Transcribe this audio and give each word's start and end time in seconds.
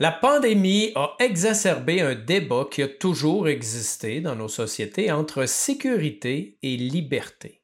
La 0.00 0.12
pandémie 0.12 0.92
a 0.94 1.16
exacerbé 1.18 2.00
un 2.00 2.14
débat 2.14 2.68
qui 2.70 2.82
a 2.82 2.88
toujours 2.88 3.48
existé 3.48 4.20
dans 4.20 4.36
nos 4.36 4.46
sociétés 4.46 5.10
entre 5.10 5.44
sécurité 5.46 6.56
et 6.62 6.76
liberté. 6.76 7.62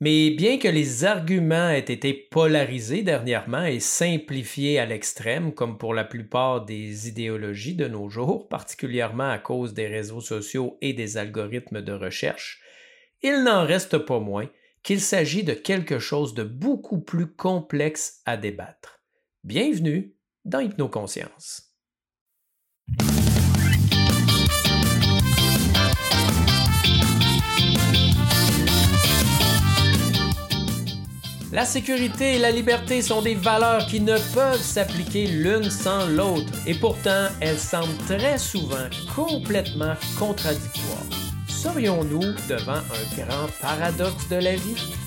Mais 0.00 0.30
bien 0.30 0.58
que 0.58 0.66
les 0.66 1.04
arguments 1.04 1.70
aient 1.70 1.78
été 1.78 2.12
polarisés 2.12 3.02
dernièrement 3.02 3.64
et 3.64 3.78
simplifiés 3.78 4.80
à 4.80 4.86
l'extrême, 4.86 5.54
comme 5.54 5.78
pour 5.78 5.94
la 5.94 6.02
plupart 6.02 6.64
des 6.64 7.06
idéologies 7.06 7.76
de 7.76 7.86
nos 7.86 8.08
jours, 8.08 8.48
particulièrement 8.48 9.30
à 9.30 9.38
cause 9.38 9.74
des 9.74 9.86
réseaux 9.86 10.20
sociaux 10.20 10.76
et 10.80 10.92
des 10.92 11.18
algorithmes 11.18 11.82
de 11.82 11.92
recherche, 11.92 12.60
il 13.22 13.44
n'en 13.44 13.64
reste 13.64 13.98
pas 13.98 14.18
moins 14.18 14.50
qu'il 14.82 15.00
s'agit 15.00 15.44
de 15.44 15.54
quelque 15.54 16.00
chose 16.00 16.34
de 16.34 16.42
beaucoup 16.42 17.00
plus 17.00 17.28
complexe 17.28 18.22
à 18.26 18.36
débattre. 18.36 19.00
Bienvenue 19.44 20.13
dans 20.44 20.60
Hypnoconscience. 20.60 21.74
La 31.54 31.64
sécurité 31.64 32.34
et 32.34 32.38
la 32.40 32.50
liberté 32.50 33.00
sont 33.00 33.22
des 33.22 33.36
valeurs 33.36 33.86
qui 33.86 34.00
ne 34.00 34.18
peuvent 34.34 34.60
s'appliquer 34.60 35.28
l'une 35.28 35.70
sans 35.70 36.04
l'autre 36.08 36.52
et 36.66 36.74
pourtant 36.74 37.28
elles 37.40 37.60
semblent 37.60 37.96
très 38.08 38.38
souvent 38.38 38.88
complètement 39.14 39.94
contradictoires. 40.18 41.06
Serions-nous 41.48 42.34
devant 42.48 42.72
un 42.72 43.24
grand 43.24 43.48
paradoxe 43.60 44.28
de 44.28 44.36
la 44.36 44.56
vie? 44.56 45.03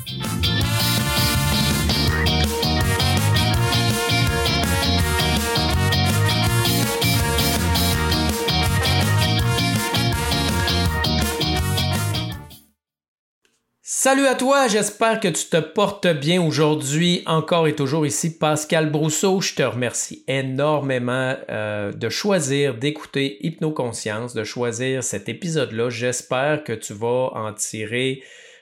Salut 14.00 14.28
à 14.28 14.36
toi, 14.36 14.68
j'espère 14.68 15.20
que 15.20 15.28
tu 15.28 15.46
te 15.46 15.58
portes 15.58 16.06
bien 16.06 16.40
aujourd'hui. 16.40 17.24
Encore 17.26 17.68
et 17.68 17.74
toujours 17.74 18.06
ici, 18.06 18.38
Pascal 18.38 18.92
Brousseau. 18.92 19.42
Je 19.42 19.56
te 19.56 19.64
remercie 19.64 20.24
énormément 20.28 21.36
euh, 21.50 21.92
de 21.92 22.08
choisir 22.08 22.76
d'écouter 22.76 23.44
Hypnoconscience, 23.44 24.36
de 24.36 24.44
choisir 24.44 25.04
cet 25.04 25.30
épisode-là. 25.30 25.90
J'espère 25.90 26.64
que 26.64 26.74
tu 26.74 26.94
vas 26.94 27.32
en 27.34 27.52
tirer 27.54 28.22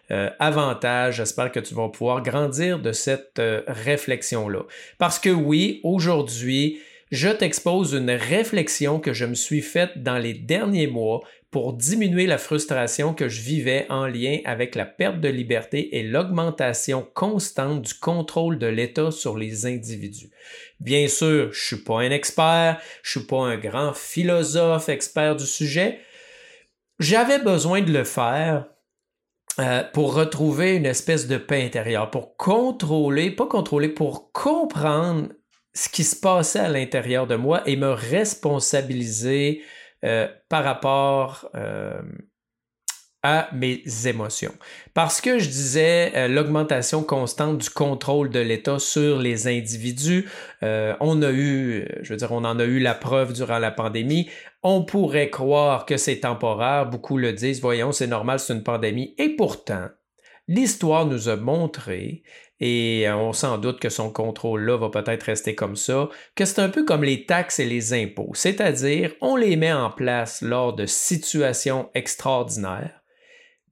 euh, 0.09 0.30
avantage. 0.39 1.17
J'espère 1.17 1.52
que 1.52 1.59
tu 1.59 1.75
vas 1.75 1.89
pouvoir 1.89 2.23
grandir 2.23 2.80
de 2.80 2.94
cette 2.94 3.39
euh, 3.39 3.61
réflexion-là. 3.67 4.61
Parce 5.00 5.19
que 5.19 5.31
oui, 5.31 5.81
aujourd'hui, 5.83 6.80
je 7.16 7.30
t'expose 7.30 7.94
une 7.94 8.11
réflexion 8.11 8.99
que 8.99 9.13
je 9.13 9.25
me 9.25 9.35
suis 9.35 9.61
faite 9.61 10.03
dans 10.03 10.17
les 10.17 10.33
derniers 10.33 10.88
mois 10.88 11.22
pour 11.49 11.72
diminuer 11.72 12.27
la 12.27 12.38
frustration 12.38 13.13
que 13.13 13.30
je 13.30 13.41
vivais 13.41 13.85
en 13.89 14.05
lien 14.05 14.39
avec 14.44 14.75
la 14.75 14.85
perte 14.85 15.22
de 15.22 15.30
liberté 15.30 15.97
et 15.97 16.03
l'augmentation 16.03 17.07
constante 17.13 17.81
du 17.81 17.94
contrôle 17.94 18.59
de 18.59 18.67
l'État 18.67 19.11
sur 19.11 19.38
les 19.38 19.66
individus. 19.66 20.30
Bien 20.81 21.07
sûr, 21.07 21.53
je 21.53 21.66
suis 21.66 21.83
pas 21.83 22.02
un 22.02 22.11
expert, 22.11 22.81
je 23.02 23.11
suis 23.11 23.27
pas 23.27 23.45
un 23.45 23.57
grand 23.57 23.94
philosophe 23.94 24.89
expert 24.89 25.38
du 25.38 25.45
sujet. 25.45 26.00
J'avais 27.00 27.39
besoin 27.39 27.81
de 27.81 27.94
le 27.94 28.03
faire 28.03 28.66
euh, 29.59 29.83
pour 29.94 30.16
retrouver 30.16 30.75
une 30.75 30.85
espèce 30.85 31.27
de 31.27 31.38
paix 31.38 31.63
intérieure, 31.63 32.11
pour 32.11 32.35
contrôler, 32.35 33.31
pas 33.31 33.47
contrôler, 33.47 33.88
pour 33.88 34.33
comprendre 34.33 35.29
ce 35.76 35.90
qui 35.90 36.04
se 36.04 36.16
passait 36.16 36.59
à 36.59 36.70
l'intérieur 36.70 37.28
de 37.28 37.36
moi 37.36 37.62
et 37.68 37.76
me 37.76 37.90
responsabiliser 37.90 39.62
euh, 40.06 40.28
par 40.50 40.64
rapport 40.64 41.50
euh, 41.56 42.02
à 43.23 43.50
mes 43.54 43.84
émotions. 44.06 44.53
Parce 44.94 45.20
que 45.20 45.38
je 45.38 45.50
disais 45.50 46.14
euh, 46.16 46.28
l'augmentation 46.30 47.03
constante 47.03 47.58
du 47.58 47.69
contrôle 47.69 48.30
de 48.30 48.40
l'État 48.40 48.80
sur 48.80 49.19
les 49.19 49.47
individus, 49.47 50.30
on 50.62 51.22
a 51.22 51.31
eu, 51.31 51.88
je 52.02 52.14
veux 52.14 52.18
dire, 52.18 52.31
on 52.31 52.46
en 52.46 52.59
a 52.59 52.64
eu 52.64 52.80
la 52.80 52.94
preuve 52.94 53.34
durant 53.34 53.59
la 53.59 53.72
pandémie. 53.72 54.30
On 54.64 54.84
pourrait 54.84 55.30
croire 55.30 55.85
que 55.85 55.97
c'est 55.97 56.22
temporaire, 56.22 56.90
beaucoup 56.90 57.18
le 57.18 57.34
disent, 57.34 57.62
voyons, 57.62 57.91
c'est 57.91 58.08
normal, 58.08 58.40
c'est 58.40 58.53
une 58.53 58.64
pandémie. 58.64 59.14
Et 59.18 59.30
pourtant, 59.35 59.90
l'histoire 60.47 61.06
nous 61.06 61.29
a 61.29 61.35
montré 61.35 62.23
et 62.59 63.07
euh, 63.07 63.16
on 63.16 63.33
s'en 63.33 63.57
doute 63.57 63.79
que 63.79 63.89
son 63.89 64.11
contrôle-là 64.11 64.78
va 64.78 64.89
peut-être 64.89 65.23
rester 65.23 65.56
comme 65.56 65.75
ça, 65.75 66.09
que 66.35 66.45
c'est 66.45 66.61
un 66.61 66.69
peu 66.69 66.85
comme 66.85 67.03
les 67.03 67.25
taxes 67.25 67.59
et 67.59 67.66
les 67.66 67.94
impôts, 67.94 68.31
c'est-à-dire 68.33 69.11
on 69.22 69.35
les 69.35 69.55
met 69.55 69.73
en 69.73 69.91
place 69.91 70.41
lors 70.41 70.73
de 70.73 70.85
situations 70.85 71.89
extraordinaires, 71.94 73.01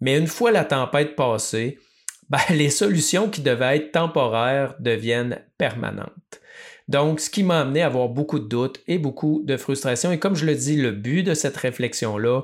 mais 0.01 0.17
une 0.17 0.27
fois 0.27 0.51
la 0.51 0.65
tempête 0.65 1.15
passée, 1.15 1.77
ben, 2.29 2.39
les 2.49 2.69
solutions 2.69 3.29
qui 3.29 3.41
devaient 3.41 3.77
être 3.77 3.91
temporaires 3.91 4.75
deviennent 4.79 5.41
permanentes. 5.57 6.41
Donc, 6.89 7.21
ce 7.21 7.29
qui 7.29 7.43
m'a 7.43 7.61
amené 7.61 7.81
à 7.81 7.85
avoir 7.85 8.09
beaucoup 8.09 8.39
de 8.39 8.47
doutes 8.47 8.81
et 8.87 8.97
beaucoup 8.97 9.41
de 9.45 9.55
frustration. 9.55 10.11
Et 10.11 10.19
comme 10.19 10.35
je 10.35 10.45
le 10.45 10.55
dis, 10.55 10.75
le 10.75 10.91
but 10.91 11.23
de 11.23 11.33
cette 11.33 11.55
réflexion-là, 11.55 12.41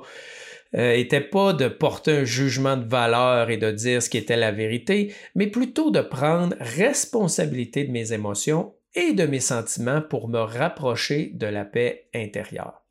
euh, 0.75 1.03
pas 1.31 1.53
de 1.53 1.67
porter 1.67 2.11
un 2.11 2.23
jugement 2.23 2.77
de 2.77 2.87
valeur 2.87 3.49
et 3.49 3.57
de 3.57 3.71
dire 3.71 4.03
ce 4.03 4.09
qui 4.09 4.17
était 4.17 4.37
la 4.37 4.51
vérité, 4.51 5.13
mais 5.35 5.47
plutôt 5.47 5.91
de 5.91 6.01
prendre 6.01 6.55
responsabilité 6.59 7.83
de 7.83 7.91
mes 7.91 8.13
émotions 8.13 8.73
et 8.95 9.13
de 9.13 9.25
mes 9.25 9.39
sentiments 9.39 10.01
pour 10.01 10.29
me 10.29 10.39
rapprocher 10.39 11.31
de 11.33 11.47
la 11.47 11.65
paix 11.65 12.09
intérieure. 12.13 12.83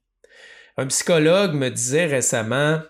Un 0.77 0.87
psychologue 0.87 1.55
me 1.55 1.71
disait 1.71 2.07
récemment, 2.07 2.81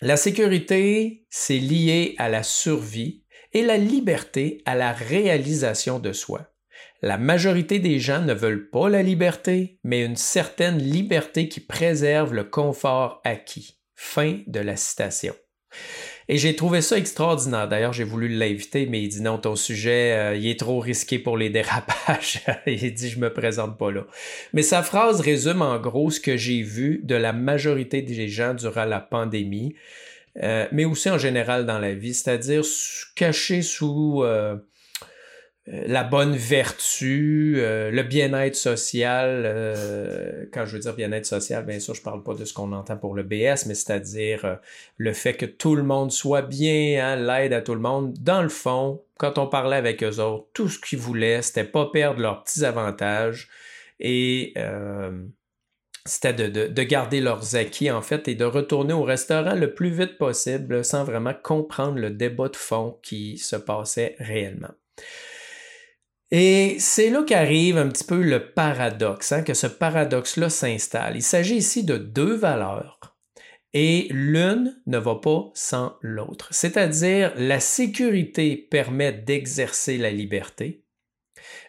la 0.00 0.16
sécurité, 0.16 1.26
c'est 1.30 1.58
lié 1.58 2.14
à 2.18 2.28
la 2.28 2.42
survie 2.42 3.22
et 3.52 3.62
la 3.62 3.76
liberté 3.76 4.62
à 4.64 4.74
la 4.74 4.92
réalisation 4.92 5.98
de 5.98 6.12
soi. 6.12 6.48
La 7.02 7.18
majorité 7.18 7.78
des 7.78 7.98
gens 7.98 8.22
ne 8.22 8.32
veulent 8.32 8.70
pas 8.70 8.88
la 8.88 9.02
liberté, 9.02 9.78
mais 9.84 10.04
une 10.04 10.16
certaine 10.16 10.78
liberté 10.78 11.48
qui 11.48 11.60
préserve 11.60 12.32
le 12.32 12.44
confort 12.44 13.20
acquis. 13.24 13.81
Fin 14.04 14.40
de 14.48 14.58
la 14.58 14.76
citation. 14.76 15.32
Et 16.28 16.36
j'ai 16.36 16.56
trouvé 16.56 16.82
ça 16.82 16.98
extraordinaire. 16.98 17.68
D'ailleurs, 17.68 17.92
j'ai 17.92 18.02
voulu 18.02 18.28
l'inviter, 18.28 18.86
mais 18.86 19.00
il 19.00 19.08
dit 19.08 19.22
non, 19.22 19.38
ton 19.38 19.54
sujet, 19.54 20.12
euh, 20.12 20.36
il 20.36 20.48
est 20.48 20.58
trop 20.58 20.80
risqué 20.80 21.20
pour 21.20 21.38
les 21.38 21.50
dérapages. 21.50 22.42
il 22.66 22.92
dit, 22.92 23.08
je 23.08 23.20
me 23.20 23.32
présente 23.32 23.78
pas 23.78 23.92
là. 23.92 24.04
Mais 24.52 24.62
sa 24.62 24.82
phrase 24.82 25.20
résume 25.20 25.62
en 25.62 25.78
gros 25.78 26.10
ce 26.10 26.18
que 26.18 26.36
j'ai 26.36 26.62
vu 26.62 27.00
de 27.04 27.14
la 27.14 27.32
majorité 27.32 28.02
des 28.02 28.28
gens 28.28 28.54
durant 28.54 28.84
la 28.84 29.00
pandémie, 29.00 29.76
euh, 30.42 30.66
mais 30.72 30.84
aussi 30.84 31.08
en 31.08 31.18
général 31.18 31.64
dans 31.64 31.78
la 31.78 31.94
vie, 31.94 32.12
c'est-à-dire 32.12 32.64
caché 33.14 33.62
sous 33.62 34.24
euh, 34.24 34.56
la 35.66 36.02
bonne 36.02 36.34
vertu, 36.34 37.54
euh, 37.58 37.90
le 37.92 38.02
bien-être 38.02 38.56
social. 38.56 39.44
Euh, 39.46 40.46
quand 40.52 40.66
je 40.66 40.72
veux 40.72 40.80
dire 40.80 40.94
bien-être 40.94 41.26
social, 41.26 41.64
bien 41.64 41.78
sûr, 41.78 41.94
je 41.94 42.02
parle 42.02 42.22
pas 42.24 42.34
de 42.34 42.44
ce 42.44 42.52
qu'on 42.52 42.72
entend 42.72 42.96
pour 42.96 43.14
le 43.14 43.22
BS, 43.22 43.66
mais 43.66 43.74
c'est-à-dire 43.74 44.58
le 44.96 45.12
fait 45.12 45.34
que 45.34 45.46
tout 45.46 45.76
le 45.76 45.84
monde 45.84 46.10
soit 46.10 46.42
bien, 46.42 47.04
hein, 47.04 47.16
l'aide 47.16 47.52
à 47.52 47.62
tout 47.62 47.74
le 47.74 47.80
monde. 47.80 48.14
Dans 48.20 48.42
le 48.42 48.48
fond, 48.48 49.02
quand 49.18 49.38
on 49.38 49.46
parlait 49.46 49.76
avec 49.76 50.02
eux 50.02 50.18
autres, 50.18 50.46
tout 50.52 50.68
ce 50.68 50.80
qu'ils 50.80 50.98
voulaient, 50.98 51.42
c'était 51.42 51.64
pas 51.64 51.86
perdre 51.86 52.20
leurs 52.20 52.42
petits 52.42 52.64
avantages 52.64 53.48
et 54.00 54.54
c'était 56.04 56.34
de, 56.34 56.82
garder 56.82 57.20
leurs 57.20 57.54
acquis, 57.54 57.90
en 57.92 58.02
fait, 58.02 58.26
et 58.26 58.34
de 58.34 58.44
retourner 58.44 58.92
au 58.92 59.04
restaurant 59.04 59.54
le 59.54 59.72
plus 59.74 59.90
vite 59.90 60.18
possible 60.18 60.84
sans 60.84 61.04
vraiment 61.04 61.34
comprendre 61.40 62.00
le 62.00 62.10
débat 62.10 62.48
de 62.48 62.56
fond 62.56 62.98
qui 63.02 63.38
se 63.38 63.54
passait 63.54 64.16
réellement. 64.18 64.74
Et 66.34 66.76
c'est 66.78 67.10
là 67.10 67.22
qu'arrive 67.22 67.76
un 67.76 67.88
petit 67.88 68.04
peu 68.04 68.22
le 68.22 68.52
paradoxe, 68.52 69.32
hein, 69.32 69.42
que 69.42 69.52
ce 69.52 69.66
paradoxe-là 69.66 70.48
s'installe. 70.48 71.16
Il 71.16 71.22
s'agit 71.22 71.56
ici 71.56 71.84
de 71.84 71.98
deux 71.98 72.34
valeurs 72.34 72.98
et 73.74 74.08
l'une 74.10 74.74
ne 74.86 74.96
va 74.96 75.16
pas 75.16 75.50
sans 75.52 75.96
l'autre. 76.00 76.48
C'est-à-dire, 76.50 77.34
la 77.36 77.60
sécurité 77.60 78.56
permet 78.56 79.12
d'exercer 79.12 79.98
la 79.98 80.10
liberté, 80.10 80.86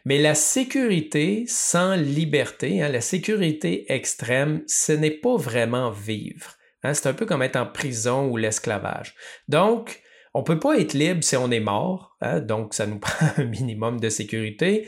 mais 0.06 0.18
la 0.18 0.34
sécurité 0.34 1.44
sans 1.46 1.96
liberté, 1.96 2.82
hein, 2.82 2.88
la 2.88 3.02
sécurité 3.02 3.92
extrême, 3.92 4.64
ce 4.68 4.94
n'est 4.94 5.12
pas 5.12 5.36
vraiment 5.36 5.92
vivre. 5.92 6.56
Hein. 6.84 6.94
c'est 6.94 7.08
un 7.08 7.14
peu 7.14 7.26
comme 7.26 7.42
être 7.42 7.58
en 7.58 7.66
prison 7.66 8.30
ou 8.30 8.38
l'esclavage. 8.38 9.16
Donc, 9.50 10.03
on 10.34 10.40
ne 10.40 10.46
peut 10.46 10.60
pas 10.60 10.78
être 10.80 10.94
libre 10.94 11.24
si 11.24 11.36
on 11.36 11.52
est 11.52 11.60
mort, 11.60 12.18
hein, 12.22 12.40
donc 12.40 12.74
ça 12.74 12.88
nous 12.88 13.00
prend 13.00 13.28
un 13.38 13.46
minimum 13.46 14.00
de 14.00 14.10
sécurité. 14.10 14.88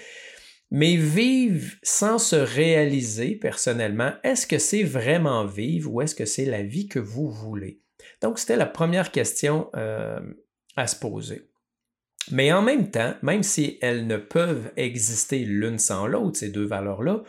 Mais 0.71 0.95
vivre 0.95 1.73
sans 1.83 2.17
se 2.17 2.35
réaliser 2.35 3.35
personnellement, 3.35 4.13
est-ce 4.23 4.47
que 4.47 4.57
c'est 4.57 4.83
vraiment 4.83 5.45
vivre 5.45 5.93
ou 5.93 6.01
est-ce 6.01 6.15
que 6.15 6.25
c'est 6.25 6.45
la 6.45 6.63
vie 6.63 6.87
que 6.87 6.99
vous 6.99 7.29
voulez? 7.29 7.81
Donc, 8.21 8.39
c'était 8.39 8.55
la 8.55 8.65
première 8.65 9.11
question 9.11 9.69
euh, 9.75 10.19
à 10.75 10.87
se 10.87 10.95
poser. 10.95 11.47
Mais 12.31 12.51
en 12.51 12.63
même 12.63 12.89
temps, 12.89 13.13
même 13.21 13.43
si 13.43 13.77
elles 13.81 14.07
ne 14.07 14.17
peuvent 14.17 14.71
exister 14.75 15.39
l'une 15.39 15.77
sans 15.77 16.07
l'autre, 16.07 16.39
ces 16.39 16.49
deux 16.49 16.65
valeurs-là, 16.65 17.23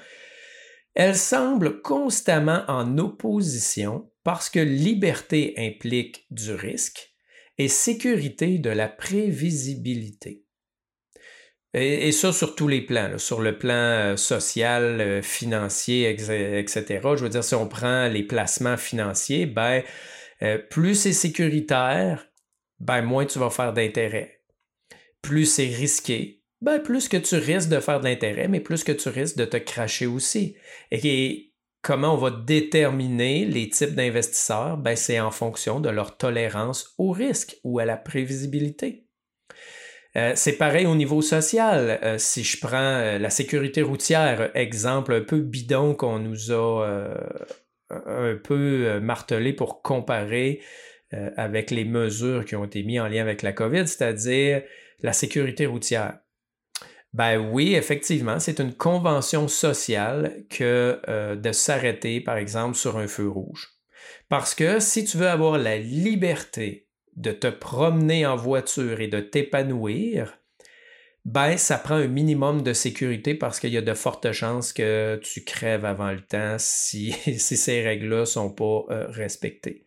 elle 0.95 1.17
semble 1.17 1.83
constamment 1.83 2.63
en 2.69 2.97
opposition 2.97 4.11
parce 4.25 4.49
que 4.49 4.59
liberté 4.59 5.55
implique 5.59 6.27
du 6.31 6.53
risque 6.53 7.16
et 7.59 7.69
sécurité 7.69 8.59
de 8.59 8.71
la 8.71 8.89
prévisibilité. 8.89 10.47
Et, 11.75 12.11
ça 12.13 12.33
sur 12.33 12.55
tous 12.55 12.69
les 12.69 12.81
plans, 12.81 13.19
sur 13.19 13.43
le 13.43 13.59
plan 13.59 13.75
euh, 13.75 14.17
social, 14.17 15.01
euh, 15.01 15.23
financier, 15.23 16.09
etc. 16.09 17.01
Je 17.17 17.23
veux 17.23 17.29
dire, 17.29 17.45
si 17.45 17.55
on 17.55 17.69
prend 17.69 18.09
les 18.09 18.23
placements 18.23 18.79
financiers, 18.79 19.45
ben, 19.45 19.83
euh, 20.43 20.57
plus 20.57 20.95
c'est 20.95 21.13
sécuritaire, 21.13 22.29
ben, 22.81 23.03
moins 23.03 23.27
tu 23.27 23.39
vas 23.39 23.51
faire 23.51 23.75
d'intérêt. 23.75 24.41
Plus 25.21 25.45
c'est 25.45 25.67
risqué, 25.67 26.43
ben, 26.63 26.79
plus 26.79 27.09
que 27.09 27.19
tu 27.19 27.35
risques 27.37 27.69
de 27.69 27.81
faire 27.81 28.01
de 28.01 28.07
l'intérêt, 28.07 28.49
mais 28.49 28.61
plus 28.61 28.83
que 28.83 28.93
tu 28.93 29.11
risques 29.11 29.37
de 29.37 29.45
te 29.45 29.59
cracher 29.59 30.07
aussi. 30.07 30.57
Et, 30.91 31.53
comment 31.87 32.15
on 32.15 32.17
va 32.17 32.33
déterminer 32.33 33.45
les 33.45 33.69
types 33.69 33.95
d'investisseurs? 33.95 34.77
Ben, 34.77 34.97
c'est 34.97 35.21
en 35.21 35.31
fonction 35.31 35.79
de 35.79 35.89
leur 35.89 36.17
tolérance 36.17 36.93
au 36.99 37.13
risque 37.13 37.59
ou 37.63 37.79
à 37.79 37.85
la 37.85 37.97
prévisibilité. 37.97 39.07
Euh, 40.17 40.33
c'est 40.35 40.57
pareil 40.57 40.87
au 40.87 40.97
niveau 40.97 41.23
social. 41.23 42.01
Euh, 42.03 42.19
si 42.19 42.43
je 42.43 42.59
prends 42.59 42.77
euh, 42.77 43.19
la 43.19 43.31
sécurité 43.31 43.83
routière, 43.83 44.51
exemple 44.55 45.15
un 45.15 45.21
peu 45.21 45.39
bidon 45.39 45.95
qu'on 45.95 46.19
nous 46.19 46.51
a 46.51 46.85
un 47.91 48.35
peu 48.35 48.99
martelé 48.99 49.53
pour 49.53 49.81
comparer 49.81 50.61
avec 51.37 51.71
les 51.71 51.85
mesures 51.85 52.45
qui 52.45 52.57
ont 52.57 52.65
été 52.65 52.83
mises 52.83 52.99
en 52.99 53.07
lien 53.07 53.23
avec 53.23 53.43
la 53.43 53.53
COVID, 53.53 53.87
c'est-à-dire 53.87 54.63
la 55.03 55.13
sécurité 55.13 55.67
routière. 55.67 56.19
Ben 57.17 57.39
oui, 57.39 57.75
effectivement, 57.75 58.39
c'est 58.39 58.61
une 58.61 58.75
convention 58.75 59.49
sociale 59.49 60.45
que 60.51 61.01
de 61.35 61.53
s'arrêter, 61.53 62.21
par 62.21 62.37
exemple, 62.37 62.77
sur 62.77 62.99
un 62.99 63.07
feu 63.07 63.27
rouge. 63.27 63.71
Parce 64.29 64.55
que 64.55 64.81
si 64.81 65.07
tu 65.07 65.17
veux 65.17 65.29
avoir 65.29 65.57
la 65.57 65.79
liberté 65.79 66.89
de 67.17 67.33
te 67.33 67.47
promener 67.47 68.27
en 68.27 68.37
voiture 68.37 69.01
et 69.01 69.09
de 69.09 69.21
t'épanouir, 69.21 70.39
ben, 71.25 71.57
ça 71.57 71.79
prend 71.79 71.95
un 71.95 72.07
minimum 72.07 72.63
de 72.63 72.73
sécurité 72.73 73.35
parce 73.35 73.61
qu'il 73.61 73.73
y 73.73 73.77
a 73.77 73.83
de 73.83 73.95
fortes 73.95 74.31
chances 74.33 74.73
que 74.73 75.19
tu 75.25 75.43
crèves 75.43 75.85
avant 75.85 76.13
le 76.13 76.21
temps 76.21 76.57
si, 76.59 77.13
ces 77.39 77.83
règles-là 77.83 78.21
ne 78.21 78.25
sont 78.27 78.51
pas 78.51 78.85
euh, 78.91 79.07
respectées. 79.09 79.87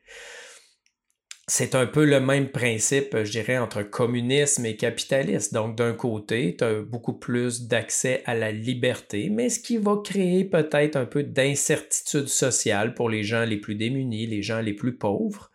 C'est 1.52 1.74
un 1.74 1.88
peu 1.88 2.06
le 2.06 2.20
même 2.20 2.50
principe, 2.50 3.24
je 3.24 3.32
dirais, 3.32 3.58
entre 3.58 3.82
communisme 3.82 4.68
et 4.68 4.76
capitalisme. 4.76 5.56
Donc, 5.56 5.76
d'un 5.76 5.94
côté, 5.94 6.56
tu 6.56 6.64
as 6.64 6.82
beaucoup 6.82 7.14
plus 7.14 7.64
d'accès 7.64 8.22
à 8.26 8.36
la 8.36 8.52
liberté, 8.52 9.32
mais 9.32 9.50
ce 9.50 9.60
qui 9.60 9.78
va 9.78 9.98
créer 10.04 10.46
peut-être 10.46 10.96
un 10.96 11.06
peu 11.06 11.24
d'incertitude 11.24 12.28
sociale 12.28 12.94
pour 12.94 13.10
les 13.10 13.24
gens 13.24 13.46
les 13.46 13.58
plus 13.58 13.74
démunis, 13.74 14.28
les 14.28 14.44
gens 14.44 14.62
les 14.62 14.74
plus 14.74 14.96
pauvres. 14.96 15.50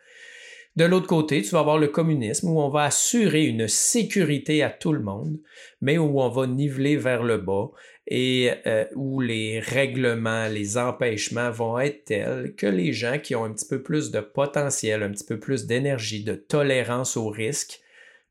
De 0.75 0.85
l'autre 0.85 1.07
côté, 1.07 1.43
tu 1.43 1.51
vas 1.51 1.61
avoir 1.61 1.79
le 1.79 1.87
communisme 1.87 2.49
où 2.49 2.61
on 2.61 2.71
va 2.71 2.83
assurer 2.87 3.45
une 3.45 3.69
sécurité 3.69 4.65
à 4.65 4.71
tout 4.71 4.93
le 4.93 5.01
monde, 5.01 5.39
mais 5.81 5.97
où 5.97 6.21
on 6.21 6.29
va 6.29 6.49
niveler 6.49 6.97
vers 6.97 7.23
le 7.23 7.39
bas 7.39 7.71
et 8.07 8.51
euh, 8.67 8.85
où 8.95 9.21
les 9.21 9.61
règlements, 9.61 10.49
les 10.49 10.77
empêchements 10.77 11.51
vont 11.51 11.79
être 11.79 12.05
tels 12.05 12.55
que 12.55 12.67
les 12.67 12.93
gens 12.93 13.19
qui 13.19 13.35
ont 13.35 13.45
un 13.45 13.53
petit 13.53 13.69
peu 13.69 13.83
plus 13.83 14.11
de 14.11 14.21
potentiel, 14.21 15.03
un 15.03 15.11
petit 15.11 15.25
peu 15.25 15.39
plus 15.39 15.67
d'énergie, 15.67 16.23
de 16.23 16.35
tolérance 16.35 17.17
au 17.17 17.29
risque, 17.29 17.81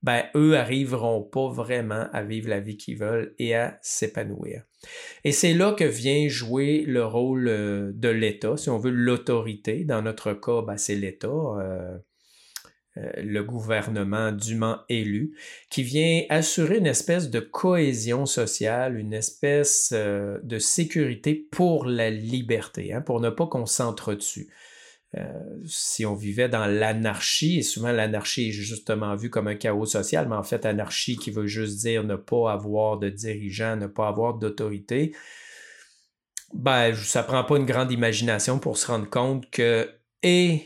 ben, 0.04 0.26
eux 0.36 0.58
arriveront 0.58 1.24
pas 1.24 1.48
vraiment 1.50 2.08
à 2.12 2.24
vivre 2.24 2.50
la 2.50 2.60
vie 2.60 2.78
qu'ils 2.78 2.98
veulent 2.98 3.34
et 3.40 3.56
à 3.56 3.80
s'épanouir. 3.82 4.64
Et 5.24 5.32
c'est 5.32 5.54
là 5.54 5.72
que 5.72 5.86
vient 5.86 6.28
jouer 6.28 6.84
le 6.86 7.06
rôle 7.06 7.48
euh, 7.48 7.92
de 7.94 8.10
l'État, 8.10 8.58
si 8.58 8.70
on 8.70 8.78
veut 8.78 8.92
l'autorité. 8.92 9.86
Dans 9.86 10.02
notre 10.02 10.34
cas, 10.34 10.62
ben, 10.62 10.78
c'est 10.78 10.96
l'État. 10.96 11.28
Euh, 11.30 11.98
le 12.96 13.42
gouvernement 13.42 14.32
dûment 14.32 14.80
élu, 14.88 15.36
qui 15.70 15.84
vient 15.84 16.24
assurer 16.30 16.78
une 16.78 16.86
espèce 16.86 17.30
de 17.30 17.40
cohésion 17.40 18.26
sociale, 18.26 18.98
une 19.00 19.14
espèce 19.14 19.92
euh, 19.94 20.40
de 20.44 20.60
sécurité 20.60 21.34
pour 21.52 21.86
la 21.86 22.10
liberté, 22.10 22.94
hein, 22.94 23.02
pour 23.02 23.20
ne 23.20 23.30
pas 23.30 23.48
qu'on 23.48 23.66
s'entretue. 23.66 24.50
Euh, 25.16 25.24
si 25.66 26.06
on 26.06 26.16
vivait 26.16 26.50
dans 26.50 26.66
l'anarchie, 26.66 27.60
et 27.60 27.62
souvent 27.64 27.92
l'anarchie 27.92 28.50
est 28.50 28.52
justement 28.52 29.16
vue 29.16 29.30
comme 29.30 29.48
un 29.48 29.56
chaos 29.56 29.86
social, 29.86 30.28
mais 30.28 30.36
en 30.36 30.44
fait, 30.44 30.66
anarchie 30.66 31.18
qui 31.18 31.32
veut 31.32 31.48
juste 31.48 31.80
dire 31.80 32.04
ne 32.04 32.16
pas 32.16 32.52
avoir 32.52 32.98
de 32.98 33.10
dirigeant, 33.10 33.76
ne 33.76 33.88
pas 33.88 34.08
avoir 34.08 34.36
d'autorité, 34.36 35.16
ben, 36.54 36.94
ça 36.96 37.24
prend 37.24 37.44
pas 37.44 37.58
une 37.58 37.66
grande 37.66 37.92
imagination 37.92 38.60
pour 38.60 38.78
se 38.78 38.88
rendre 38.88 39.10
compte 39.10 39.50
que 39.50 39.90
et 40.22 40.64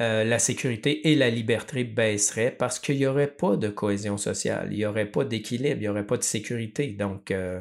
euh, 0.00 0.24
la 0.24 0.38
sécurité 0.38 1.10
et 1.10 1.14
la 1.14 1.28
liberté 1.28 1.84
baisseraient 1.84 2.52
parce 2.52 2.78
qu'il 2.78 2.96
n'y 2.96 3.06
aurait 3.06 3.34
pas 3.34 3.56
de 3.56 3.68
cohésion 3.68 4.16
sociale, 4.16 4.68
il 4.70 4.78
n'y 4.78 4.86
aurait 4.86 5.10
pas 5.10 5.24
d'équilibre, 5.24 5.76
il 5.76 5.82
n'y 5.82 5.88
aurait 5.88 6.06
pas 6.06 6.16
de 6.16 6.22
sécurité. 6.22 6.86
Donc, 6.92 7.30
euh, 7.30 7.60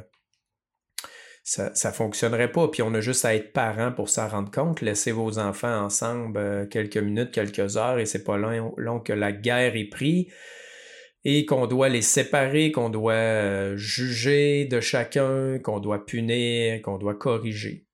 ça 1.43 1.71
ne 1.83 1.91
fonctionnerait 1.91 2.51
pas. 2.51 2.69
Puis 2.69 2.81
on 2.81 2.93
a 2.93 3.01
juste 3.01 3.25
à 3.25 3.35
être 3.35 3.51
parent 3.51 3.91
pour 3.91 4.07
s'en 4.07 4.29
rendre 4.29 4.51
compte. 4.51 4.79
Laissez 4.79 5.11
vos 5.11 5.37
enfants 5.37 5.83
ensemble 5.83 6.37
euh, 6.37 6.65
quelques 6.65 6.95
minutes, 6.95 7.31
quelques 7.31 7.75
heures, 7.75 7.99
et 7.99 8.05
c'est 8.05 8.23
pas 8.23 8.37
long, 8.37 8.73
long, 8.77 9.01
que 9.01 9.11
la 9.11 9.33
guerre 9.33 9.75
est 9.75 9.89
prise 9.89 10.27
et 11.25 11.45
qu'on 11.45 11.67
doit 11.67 11.89
les 11.89 12.01
séparer, 12.01 12.71
qu'on 12.71 12.89
doit 12.89 13.75
juger 13.75 14.63
de 14.63 14.79
chacun, 14.79 15.59
qu'on 15.59 15.81
doit 15.81 16.05
punir, 16.05 16.81
qu'on 16.83 16.97
doit 16.97 17.15
corriger. 17.15 17.85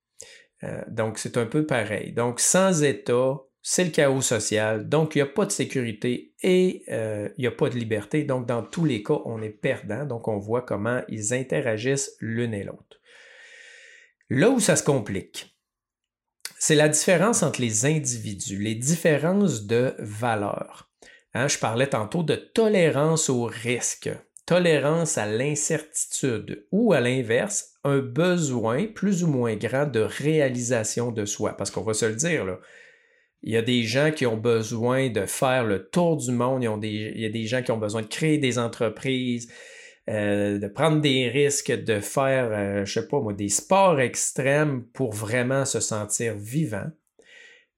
donc, 0.89 1.17
c'est 1.17 1.37
un 1.37 1.47
peu 1.47 1.65
pareil. 1.65 2.11
Donc, 2.11 2.39
sans 2.39 2.83
État, 2.83 3.39
c'est 3.67 3.83
le 3.83 3.89
chaos 3.89 4.21
social, 4.21 4.87
donc 4.87 5.15
il 5.15 5.17
n'y 5.17 5.23
a 5.23 5.25
pas 5.25 5.47
de 5.47 5.51
sécurité 5.51 6.35
et 6.43 6.83
euh, 6.89 7.29
il 7.35 7.41
n'y 7.41 7.47
a 7.47 7.51
pas 7.51 7.67
de 7.67 7.73
liberté. 7.73 8.23
Donc, 8.23 8.45
dans 8.45 8.61
tous 8.61 8.85
les 8.85 9.01
cas, 9.01 9.17
on 9.25 9.41
est 9.41 9.49
perdant. 9.49 10.05
Donc, 10.05 10.27
on 10.27 10.37
voit 10.37 10.61
comment 10.61 11.01
ils 11.09 11.33
interagissent 11.33 12.11
l'une 12.19 12.53
et 12.53 12.63
l'autre. 12.63 13.01
Là 14.29 14.51
où 14.51 14.59
ça 14.59 14.75
se 14.75 14.83
complique, 14.83 15.57
c'est 16.59 16.75
la 16.75 16.89
différence 16.89 17.41
entre 17.41 17.59
les 17.59 17.87
individus, 17.87 18.59
les 18.59 18.75
différences 18.75 19.65
de 19.65 19.95
valeur. 19.97 20.91
Hein, 21.33 21.47
je 21.47 21.57
parlais 21.57 21.87
tantôt 21.87 22.21
de 22.21 22.35
tolérance 22.35 23.31
au 23.31 23.45
risque, 23.45 24.11
tolérance 24.45 25.17
à 25.17 25.25
l'incertitude 25.25 26.67
ou 26.71 26.93
à 26.93 27.01
l'inverse, 27.01 27.71
un 27.83 27.97
besoin 27.97 28.85
plus 28.85 29.23
ou 29.23 29.27
moins 29.27 29.55
grand 29.55 29.87
de 29.87 30.01
réalisation 30.01 31.11
de 31.11 31.25
soi. 31.25 31.57
Parce 31.57 31.71
qu'on 31.71 31.81
va 31.81 31.95
se 31.95 32.05
le 32.05 32.15
dire, 32.15 32.45
là, 32.45 32.59
il 33.45 33.53
y 33.53 33.57
a 33.57 33.61
des 33.61 33.83
gens 33.83 34.11
qui 34.11 34.25
ont 34.25 34.37
besoin 34.37 35.09
de 35.09 35.27
faire 35.27 35.63
le 35.63 35.87
tour 35.87 36.17
du 36.17 36.31
monde. 36.31 36.63
il 36.83 37.19
y 37.21 37.25
a 37.25 37.29
des 37.29 37.45
gens 37.45 37.61
qui 37.61 37.71
ont 37.71 37.77
besoin 37.77 38.01
de 38.01 38.07
créer 38.07 38.39
des 38.39 38.57
entreprises, 38.57 39.51
euh, 40.09 40.57
de 40.57 40.67
prendre 40.67 40.99
des 40.99 41.29
risques, 41.29 41.71
de 41.71 41.99
faire, 41.99 42.49
euh, 42.51 42.85
je 42.85 42.99
sais 42.99 43.07
pas 43.07 43.19
moi, 43.19 43.33
des 43.33 43.49
sports 43.49 43.99
extrêmes 43.99 44.83
pour 44.93 45.13
vraiment 45.13 45.63
se 45.63 45.79
sentir 45.79 46.33
vivant. 46.35 46.89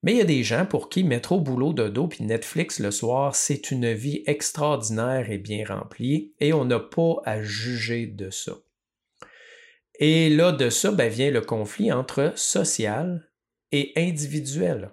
Mais 0.04 0.14
il 0.14 0.18
y 0.20 0.22
a 0.22 0.26
des 0.26 0.44
gens 0.44 0.66
pour 0.66 0.88
qui 0.88 1.04
mettre 1.04 1.34
au 1.34 1.42
boulot 1.42 1.74
de 1.74 1.90
dos 1.90 2.08
puis 2.08 2.24
Netflix 2.24 2.80
le 2.80 2.92
soir, 2.92 3.36
c'est 3.36 3.70
une 3.70 3.92
vie 3.92 4.24
extraordinaire 4.26 5.30
et 5.30 5.38
bien 5.38 5.66
remplie 5.68 6.32
et 6.40 6.54
on 6.54 6.64
n'a 6.64 6.80
pas 6.80 7.16
à 7.26 7.44
juger 7.44 8.08
de 8.08 8.30
ça. 8.30 8.54
Et 10.00 10.30
là, 10.30 10.54
de 10.54 10.70
ça 10.70 10.92
ben, 10.92 11.10
vient 11.10 11.32
le 11.32 11.42
conflit 11.42 11.92
entre 11.92 12.32
social 12.38 13.30
et 13.74 13.92
individuel. 13.98 14.92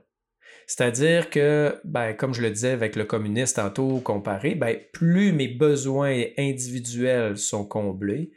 C'est-à-dire 0.66 1.30
que, 1.30 1.78
ben, 1.84 2.14
comme 2.14 2.34
je 2.34 2.42
le 2.42 2.50
disais 2.50 2.70
avec 2.70 2.96
le 2.96 3.04
communiste 3.04 3.56
tantôt 3.56 3.98
comparé, 4.00 4.54
ben, 4.54 4.78
plus 4.92 5.32
mes 5.32 5.48
besoins 5.48 6.24
individuels 6.38 7.36
sont 7.36 7.66
comblés, 7.66 8.32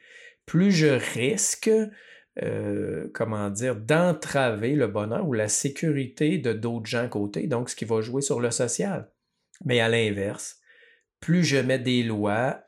plus 0.46 0.72
je 0.72 0.88
risque, 1.14 1.70
euh, 2.44 3.08
comment 3.14 3.50
dire, 3.50 3.76
d'entraver 3.76 4.76
le 4.76 4.88
bonheur 4.88 5.28
ou 5.28 5.34
la 5.34 5.48
sécurité 5.48 6.38
de 6.38 6.54
d'autres 6.54 6.86
gens 6.86 7.06
à 7.06 7.08
côté, 7.08 7.48
donc 7.48 7.70
ce 7.70 7.76
qui 7.76 7.86
va 7.86 8.02
jouer 8.02 8.22
sur 8.22 8.40
le 8.40 8.52
social. 8.52 9.10
Mais 9.66 9.80
à 9.80 9.90
l'inverse, 9.90 10.60
plus 11.20 11.44
je 11.44 11.58
mets 11.58 11.80
des 11.80 12.04
lois 12.04 12.62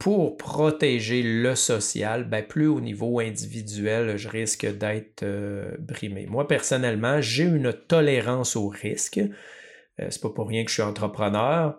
pour 0.00 0.38
protéger 0.38 1.22
le 1.22 1.54
social, 1.54 2.24
ben 2.24 2.42
plus 2.42 2.66
au 2.66 2.80
niveau 2.80 3.20
individuel, 3.20 4.16
je 4.16 4.28
risque 4.30 4.66
d'être 4.66 5.22
euh, 5.24 5.76
brimé. 5.78 6.26
Moi, 6.26 6.48
personnellement, 6.48 7.20
j'ai 7.20 7.44
une 7.44 7.74
tolérance 7.74 8.56
au 8.56 8.68
risque. 8.68 9.18
Euh, 9.18 10.06
c'est 10.08 10.22
pas 10.22 10.30
pour 10.30 10.48
rien 10.48 10.64
que 10.64 10.70
je 10.70 10.74
suis 10.74 10.82
entrepreneur. 10.82 11.78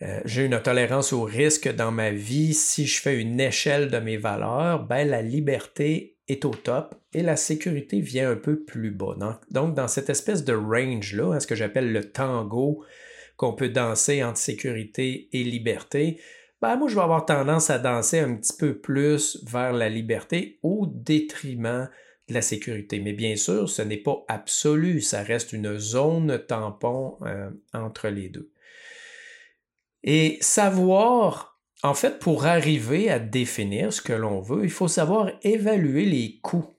Euh, 0.00 0.20
j'ai 0.24 0.46
une 0.46 0.62
tolérance 0.62 1.12
au 1.12 1.24
risque 1.24 1.68
dans 1.74 1.90
ma 1.90 2.10
vie. 2.10 2.54
Si 2.54 2.86
je 2.86 3.02
fais 3.02 3.20
une 3.20 3.38
échelle 3.38 3.90
de 3.90 3.98
mes 3.98 4.16
valeurs, 4.16 4.86
ben 4.86 5.06
la 5.06 5.20
liberté 5.20 6.16
est 6.26 6.46
au 6.46 6.54
top 6.54 6.94
et 7.12 7.22
la 7.22 7.36
sécurité 7.36 8.00
vient 8.00 8.30
un 8.30 8.36
peu 8.36 8.64
plus 8.64 8.92
bas. 8.92 9.14
Donc, 9.50 9.74
dans 9.74 9.88
cette 9.88 10.08
espèce 10.08 10.42
de 10.42 10.54
range-là, 10.54 11.34
hein, 11.34 11.40
ce 11.40 11.46
que 11.46 11.54
j'appelle 11.54 11.92
le 11.92 12.10
tango 12.10 12.82
qu'on 13.36 13.52
peut 13.52 13.68
danser 13.68 14.24
entre 14.24 14.38
sécurité 14.38 15.28
et 15.32 15.44
liberté, 15.44 16.18
ben, 16.60 16.76
moi, 16.76 16.88
je 16.88 16.94
vais 16.94 17.02
avoir 17.02 17.24
tendance 17.24 17.70
à 17.70 17.78
danser 17.78 18.18
un 18.18 18.34
petit 18.34 18.56
peu 18.56 18.78
plus 18.78 19.42
vers 19.44 19.72
la 19.72 19.88
liberté 19.88 20.58
au 20.62 20.86
détriment 20.86 21.88
de 22.28 22.34
la 22.34 22.42
sécurité. 22.42 23.00
Mais 23.00 23.12
bien 23.12 23.36
sûr, 23.36 23.68
ce 23.68 23.82
n'est 23.82 23.96
pas 23.96 24.24
absolu, 24.28 25.00
ça 25.00 25.22
reste 25.22 25.52
une 25.52 25.78
zone 25.78 26.38
tampon 26.46 27.18
euh, 27.22 27.50
entre 27.72 28.08
les 28.08 28.28
deux. 28.28 28.50
Et 30.02 30.38
savoir, 30.40 31.60
en 31.82 31.94
fait, 31.94 32.18
pour 32.18 32.46
arriver 32.46 33.10
à 33.10 33.18
définir 33.18 33.92
ce 33.92 34.02
que 34.02 34.12
l'on 34.12 34.40
veut, 34.40 34.64
il 34.64 34.70
faut 34.70 34.88
savoir 34.88 35.30
évaluer 35.42 36.04
les 36.04 36.38
coûts 36.40 36.76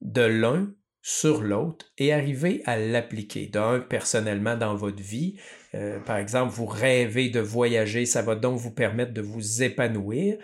de 0.00 0.22
l'un 0.22 0.72
sur 1.02 1.42
l'autre 1.42 1.86
et 1.98 2.12
arriver 2.12 2.62
à 2.66 2.76
l'appliquer. 2.76 3.46
D'un, 3.46 3.80
personnellement 3.80 4.56
dans 4.56 4.74
votre 4.74 5.02
vie. 5.02 5.38
Euh, 5.74 6.00
par 6.00 6.16
exemple, 6.16 6.52
vous 6.52 6.66
rêvez 6.66 7.28
de 7.28 7.40
voyager, 7.40 8.06
ça 8.06 8.22
va 8.22 8.34
donc 8.34 8.58
vous 8.58 8.72
permettre 8.72 9.12
de 9.12 9.20
vous 9.20 9.62
épanouir. 9.62 10.38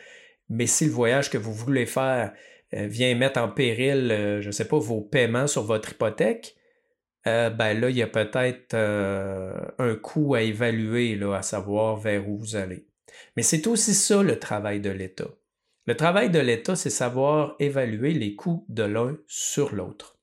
Mais 0.48 0.66
si 0.66 0.86
le 0.86 0.92
voyage 0.92 1.30
que 1.30 1.38
vous 1.38 1.52
voulez 1.52 1.86
faire 1.86 2.32
euh, 2.74 2.86
vient 2.86 3.14
mettre 3.14 3.40
en 3.40 3.48
péril, 3.48 4.10
euh, 4.10 4.40
je 4.40 4.46
ne 4.48 4.52
sais 4.52 4.68
pas, 4.68 4.78
vos 4.78 5.00
paiements 5.00 5.46
sur 5.46 5.64
votre 5.64 5.92
hypothèque, 5.92 6.54
ben 7.24 7.74
là, 7.80 7.90
il 7.90 7.96
y 7.96 8.02
a 8.02 8.06
peut-être 8.06 8.76
un 8.76 9.94
coût 9.96 10.36
à 10.36 10.42
évaluer, 10.42 11.16
là, 11.16 11.34
à 11.34 11.42
savoir 11.42 11.96
vers 11.96 12.28
où 12.28 12.38
vous 12.38 12.54
allez. 12.54 12.86
Mais 13.36 13.42
c'est 13.42 13.66
aussi 13.66 13.94
ça 13.94 14.22
le 14.22 14.38
travail 14.38 14.78
de 14.78 14.90
l'État. 14.90 15.30
Le 15.86 15.96
travail 15.96 16.30
de 16.30 16.38
l'État, 16.38 16.76
c'est 16.76 16.88
savoir 16.88 17.56
évaluer 17.58 18.12
les 18.12 18.36
coûts 18.36 18.64
de 18.68 18.84
l'un 18.84 19.18
sur 19.26 19.74
l'autre. 19.74 20.15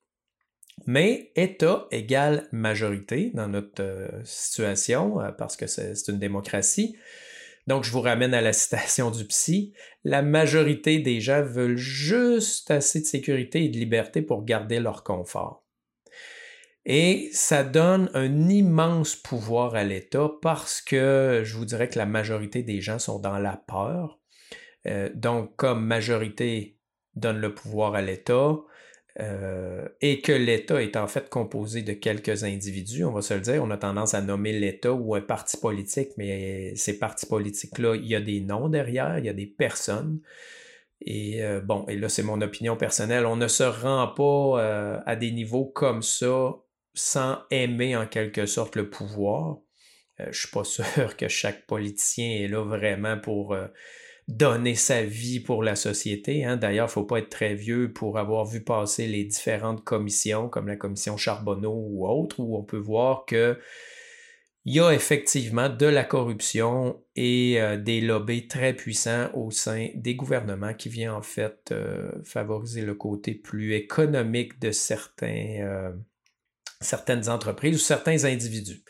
Mais 0.85 1.31
État 1.35 1.87
égale 1.91 2.47
majorité 2.51 3.31
dans 3.33 3.47
notre 3.47 3.81
euh, 3.81 4.09
situation, 4.23 5.21
euh, 5.21 5.31
parce 5.31 5.55
que 5.55 5.67
c'est 5.67 5.93
une 6.07 6.19
démocratie. 6.19 6.97
Donc, 7.67 7.83
je 7.83 7.91
vous 7.91 8.01
ramène 8.01 8.33
à 8.33 8.41
la 8.41 8.53
citation 8.53 9.11
du 9.11 9.25
psy. 9.25 9.73
La 10.03 10.21
majorité 10.21 10.99
des 10.99 11.21
gens 11.21 11.43
veulent 11.43 11.77
juste 11.77 12.71
assez 12.71 13.01
de 13.01 13.05
sécurité 13.05 13.63
et 13.63 13.69
de 13.69 13.77
liberté 13.77 14.21
pour 14.21 14.43
garder 14.43 14.79
leur 14.79 15.03
confort. 15.03 15.63
Et 16.85 17.29
ça 17.31 17.63
donne 17.63 18.09
un 18.13 18.49
immense 18.49 19.15
pouvoir 19.15 19.75
à 19.75 19.85
l'État 19.85 20.29
parce 20.41 20.81
que 20.81 21.41
je 21.45 21.55
vous 21.55 21.63
dirais 21.63 21.87
que 21.87 21.97
la 21.97 22.05
majorité 22.05 22.61
des 22.61 22.81
gens 22.81 22.99
sont 22.99 23.19
dans 23.19 23.37
la 23.37 23.55
peur. 23.55 24.19
Euh, 24.85 25.09
donc, 25.13 25.55
comme 25.55 25.85
majorité 25.85 26.77
donne 27.15 27.39
le 27.39 27.53
pouvoir 27.53 27.95
à 27.95 28.01
l'État, 28.01 28.57
euh, 29.19 29.87
et 30.01 30.21
que 30.21 30.31
l'État 30.31 30.81
est 30.81 30.97
en 30.97 31.07
fait 31.07 31.29
composé 31.29 31.83
de 31.83 31.93
quelques 31.93 32.43
individus, 32.43 33.05
on 33.05 33.11
va 33.11 33.21
se 33.21 33.35
le 33.35 33.41
dire, 33.41 33.63
on 33.63 33.69
a 33.69 33.77
tendance 33.77 34.15
à 34.15 34.21
nommer 34.21 34.53
l'État 34.53 34.91
ou 34.91 35.13
un 35.13 35.21
parti 35.21 35.57
politique, 35.57 36.09
mais 36.17 36.75
ces 36.75 36.97
partis 36.97 37.27
politiques-là, 37.27 37.95
il 37.95 38.07
y 38.07 38.15
a 38.15 38.21
des 38.21 38.41
noms 38.41 38.69
derrière, 38.69 39.19
il 39.19 39.25
y 39.25 39.29
a 39.29 39.33
des 39.33 39.45
personnes. 39.45 40.19
Et 41.01 41.43
euh, 41.43 41.61
bon, 41.61 41.85
et 41.87 41.95
là 41.97 42.09
c'est 42.09 42.23
mon 42.23 42.41
opinion 42.41 42.75
personnelle, 42.75 43.25
on 43.25 43.35
ne 43.35 43.47
se 43.47 43.63
rend 43.63 44.07
pas 44.07 44.61
euh, 44.61 44.99
à 45.05 45.15
des 45.15 45.31
niveaux 45.31 45.65
comme 45.65 46.01
ça 46.01 46.55
sans 46.95 47.39
aimer 47.51 47.95
en 47.95 48.07
quelque 48.07 48.45
sorte 48.45 48.75
le 48.75 48.89
pouvoir. 48.89 49.59
je 50.17 50.27
ne 50.27 50.31
suis 50.31 50.49
pas 50.49 50.63
sûr 50.63 51.17
que 51.17 51.27
chaque 51.27 51.67
politicien 51.67 52.43
est 52.43 52.47
là 52.47 52.63
vraiment 52.63 53.19
pour 53.19 53.55
donner 54.27 54.75
sa 54.75 55.03
vie 55.03 55.39
pour 55.39 55.63
la 55.63 55.75
société. 55.75 56.45
Hein. 56.45 56.57
D'ailleurs, 56.57 56.85
il 56.85 56.89
ne 56.89 56.93
faut 56.93 57.03
pas 57.03 57.19
être 57.19 57.29
très 57.29 57.55
vieux 57.55 57.91
pour 57.91 58.17
avoir 58.17 58.45
vu 58.45 58.63
passer 58.63 59.07
les 59.07 59.23
différentes 59.23 59.83
commissions, 59.83 60.49
comme 60.49 60.67
la 60.67 60.77
commission 60.77 61.17
Charbonneau 61.17 61.73
ou 61.73 62.07
autre, 62.07 62.39
où 62.39 62.57
on 62.57 62.63
peut 62.63 62.77
voir 62.77 63.25
que 63.25 63.57
il 64.65 64.75
y 64.75 64.79
a 64.79 64.93
effectivement 64.93 65.67
de 65.67 65.85
la 65.85 66.05
corruption 66.05 67.03
et 67.17 67.61
euh, 67.61 67.75
des 67.75 67.99
lobbies 67.99 68.47
très 68.47 68.73
puissants 68.73 69.29
au 69.33 69.51
sein 69.51 69.89
des 69.95 70.15
gouvernements 70.15 70.73
qui 70.73 70.87
viennent 70.87 71.09
en 71.09 71.21
fait 71.21 71.71
euh, 71.71 72.09
favoriser 72.23 72.81
le 72.81 72.95
côté 72.95 73.33
plus 73.33 73.73
économique 73.73 74.59
de 74.61 74.71
certains, 74.71 75.57
euh, 75.59 75.91
certaines 76.83 77.29
entreprises 77.29 77.75
ou 77.75 77.79
certains 77.79 78.25
individus. 78.25 78.83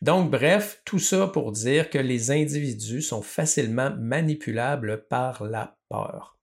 Donc, 0.00 0.30
bref, 0.30 0.80
tout 0.84 0.98
ça 0.98 1.28
pour 1.28 1.52
dire 1.52 1.88
que 1.88 1.98
les 1.98 2.30
individus 2.30 3.02
sont 3.02 3.22
facilement 3.22 3.94
manipulables 3.98 5.06
par 5.08 5.44
la 5.44 5.76
peur. 5.88 6.38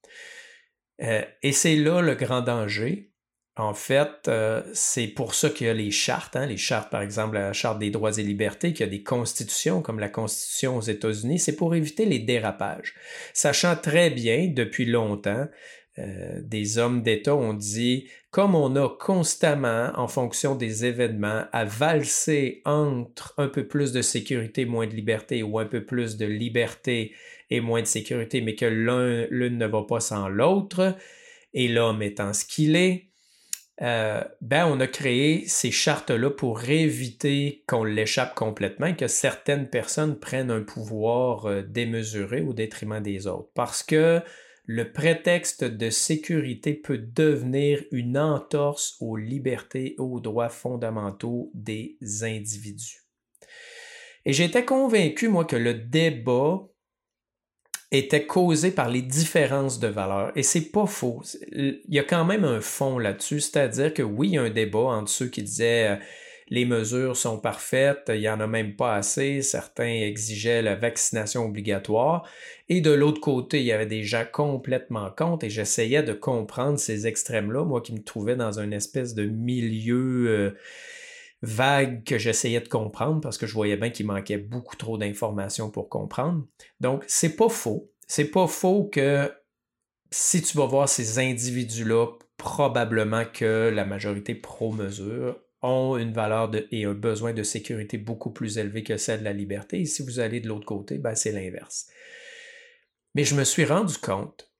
Euh, 1.02 1.22
et 1.42 1.52
c'est 1.52 1.76
là 1.76 2.00
le 2.00 2.14
grand 2.14 2.40
danger. 2.40 3.10
En 3.56 3.74
fait, 3.74 4.28
euh, 4.28 4.62
c'est 4.72 5.08
pour 5.08 5.34
ça 5.34 5.50
qu'il 5.50 5.66
y 5.66 5.70
a 5.70 5.74
les 5.74 5.90
chartes, 5.90 6.36
hein, 6.36 6.46
les 6.46 6.56
chartes, 6.56 6.88
par 6.88 7.02
exemple, 7.02 7.34
la 7.34 7.52
Charte 7.52 7.78
des 7.78 7.90
droits 7.90 8.16
et 8.16 8.22
libertés, 8.22 8.72
qu'il 8.72 8.86
y 8.86 8.88
a 8.88 8.90
des 8.90 9.02
constitutions 9.02 9.82
comme 9.82 9.98
la 9.98 10.08
Constitution 10.08 10.78
aux 10.78 10.82
États-Unis, 10.82 11.40
c'est 11.40 11.56
pour 11.56 11.74
éviter 11.74 12.06
les 12.06 12.20
dérapages. 12.20 12.94
Sachant 13.34 13.76
très 13.76 14.08
bien, 14.08 14.48
depuis 14.48 14.86
longtemps, 14.86 15.46
euh, 16.00 16.40
des 16.42 16.78
hommes 16.78 17.02
d'État 17.02 17.34
ont 17.34 17.54
dit, 17.54 18.08
comme 18.30 18.54
on 18.54 18.74
a 18.76 18.88
constamment, 18.88 19.90
en 19.94 20.08
fonction 20.08 20.54
des 20.54 20.84
événements, 20.84 21.44
à 21.52 21.64
valser 21.64 22.62
entre 22.64 23.34
un 23.38 23.48
peu 23.48 23.66
plus 23.66 23.92
de 23.92 24.02
sécurité, 24.02 24.64
moins 24.64 24.86
de 24.86 24.94
liberté, 24.94 25.42
ou 25.42 25.58
un 25.58 25.66
peu 25.66 25.84
plus 25.84 26.16
de 26.16 26.26
liberté 26.26 27.14
et 27.50 27.60
moins 27.60 27.82
de 27.82 27.86
sécurité, 27.86 28.40
mais 28.40 28.54
que 28.54 28.66
l'un, 28.66 29.26
l'une 29.30 29.58
ne 29.58 29.66
va 29.66 29.82
pas 29.82 30.00
sans 30.00 30.28
l'autre, 30.28 30.96
et 31.52 31.68
l'homme 31.68 32.02
étant 32.02 32.32
ce 32.32 32.44
qu'il 32.44 32.76
est, 32.76 33.10
euh, 33.82 34.22
ben 34.42 34.66
on 34.66 34.78
a 34.80 34.86
créé 34.86 35.44
ces 35.46 35.70
chartes-là 35.70 36.30
pour 36.30 36.62
éviter 36.68 37.64
qu'on 37.66 37.82
l'échappe 37.82 38.34
complètement 38.34 38.94
que 38.94 39.06
certaines 39.06 39.70
personnes 39.70 40.18
prennent 40.18 40.50
un 40.50 40.60
pouvoir 40.60 41.46
euh, 41.46 41.62
démesuré 41.62 42.42
au 42.42 42.52
détriment 42.52 43.00
des 43.00 43.26
autres. 43.26 43.48
Parce 43.54 43.82
que 43.82 44.20
le 44.72 44.92
prétexte 44.92 45.64
de 45.64 45.90
sécurité 45.90 46.74
peut 46.74 46.96
devenir 46.96 47.82
une 47.90 48.16
entorse 48.16 48.96
aux 49.00 49.16
libertés 49.16 49.94
et 49.94 49.98
aux 49.98 50.20
droits 50.20 50.48
fondamentaux 50.48 51.50
des 51.54 51.98
individus. 52.22 53.02
Et 54.24 54.32
j'étais 54.32 54.64
convaincu, 54.64 55.26
moi, 55.26 55.44
que 55.44 55.56
le 55.56 55.74
débat 55.74 56.68
était 57.90 58.26
causé 58.26 58.70
par 58.70 58.88
les 58.88 59.02
différences 59.02 59.80
de 59.80 59.88
valeurs. 59.88 60.30
Et 60.36 60.44
c'est 60.44 60.70
pas 60.70 60.86
faux. 60.86 61.20
Il 61.50 61.80
y 61.88 61.98
a 61.98 62.04
quand 62.04 62.24
même 62.24 62.44
un 62.44 62.60
fond 62.60 63.00
là-dessus, 63.00 63.40
c'est-à-dire 63.40 63.92
que 63.92 64.04
oui, 64.04 64.28
il 64.28 64.34
y 64.34 64.38
a 64.38 64.42
un 64.42 64.50
débat 64.50 64.78
entre 64.78 65.10
ceux 65.10 65.26
qui 65.26 65.42
disaient 65.42 65.88
euh, 65.88 65.96
les 66.50 66.64
mesures 66.64 67.16
sont 67.16 67.38
parfaites, 67.38 68.04
il 68.08 68.20
n'y 68.20 68.28
en 68.28 68.40
a 68.40 68.48
même 68.48 68.74
pas 68.74 68.96
assez, 68.96 69.40
certains 69.40 69.84
exigeaient 69.84 70.62
la 70.62 70.74
vaccination 70.74 71.46
obligatoire, 71.46 72.28
et 72.68 72.80
de 72.80 72.90
l'autre 72.90 73.20
côté, 73.20 73.60
il 73.60 73.66
y 73.66 73.72
avait 73.72 73.86
des 73.86 74.02
gens 74.02 74.24
complètement 74.30 75.10
contre, 75.16 75.46
et 75.46 75.50
j'essayais 75.50 76.02
de 76.02 76.12
comprendre 76.12 76.78
ces 76.78 77.06
extrêmes-là, 77.06 77.64
moi 77.64 77.80
qui 77.80 77.94
me 77.94 78.02
trouvais 78.02 78.34
dans 78.34 78.58
une 78.58 78.72
espèce 78.72 79.14
de 79.14 79.24
milieu 79.26 80.26
euh, 80.28 80.50
vague 81.42 82.02
que 82.04 82.18
j'essayais 82.18 82.60
de 82.60 82.68
comprendre, 82.68 83.20
parce 83.20 83.38
que 83.38 83.46
je 83.46 83.54
voyais 83.54 83.76
bien 83.76 83.90
qu'il 83.90 84.06
manquait 84.06 84.38
beaucoup 84.38 84.76
trop 84.76 84.98
d'informations 84.98 85.70
pour 85.70 85.88
comprendre. 85.88 86.44
Donc, 86.80 87.04
c'est 87.06 87.36
pas 87.36 87.48
faux. 87.48 87.92
C'est 88.08 88.30
pas 88.32 88.48
faux 88.48 88.90
que 88.92 89.32
si 90.10 90.42
tu 90.42 90.56
vas 90.58 90.66
voir 90.66 90.88
ces 90.88 91.20
individus-là, 91.20 92.08
probablement 92.36 93.24
que 93.32 93.70
la 93.72 93.84
majorité 93.84 94.34
pro-mesure 94.34 95.38
ont 95.62 95.96
une 95.96 96.12
valeur 96.12 96.50
et 96.70 96.84
un 96.84 96.94
besoin 96.94 97.32
de 97.32 97.42
sécurité 97.42 97.98
beaucoup 97.98 98.30
plus 98.30 98.58
élevé 98.58 98.82
que 98.82 98.96
celle 98.96 99.20
de 99.20 99.24
la 99.24 99.32
liberté. 99.32 99.80
Et 99.80 99.84
si 99.84 100.02
vous 100.02 100.20
allez 100.20 100.40
de 100.40 100.48
l'autre 100.48 100.66
côté, 100.66 100.98
ben 100.98 101.14
c'est 101.14 101.32
l'inverse. 101.32 101.88
Mais 103.14 103.24
je 103.24 103.34
me 103.34 103.44
suis 103.44 103.64
rendu 103.64 103.98
compte 103.98 104.50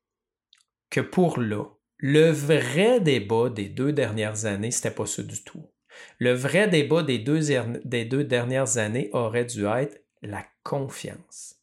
que 0.90 1.00
pour 1.00 1.40
là, 1.40 1.64
le 1.98 2.30
vrai 2.30 3.00
débat 3.00 3.48
des 3.50 3.68
deux 3.68 3.92
dernières 3.92 4.46
années, 4.46 4.70
c'était 4.70 4.90
pas 4.90 5.06
ça 5.06 5.22
du 5.22 5.42
tout. 5.44 5.70
Le 6.18 6.32
vrai 6.32 6.68
débat 6.68 7.02
des 7.02 7.18
deux, 7.18 7.40
des 7.84 8.04
deux 8.04 8.24
dernières 8.24 8.78
années 8.78 9.10
aurait 9.12 9.44
dû 9.44 9.66
être 9.66 10.02
la 10.22 10.44
confiance. 10.62 11.56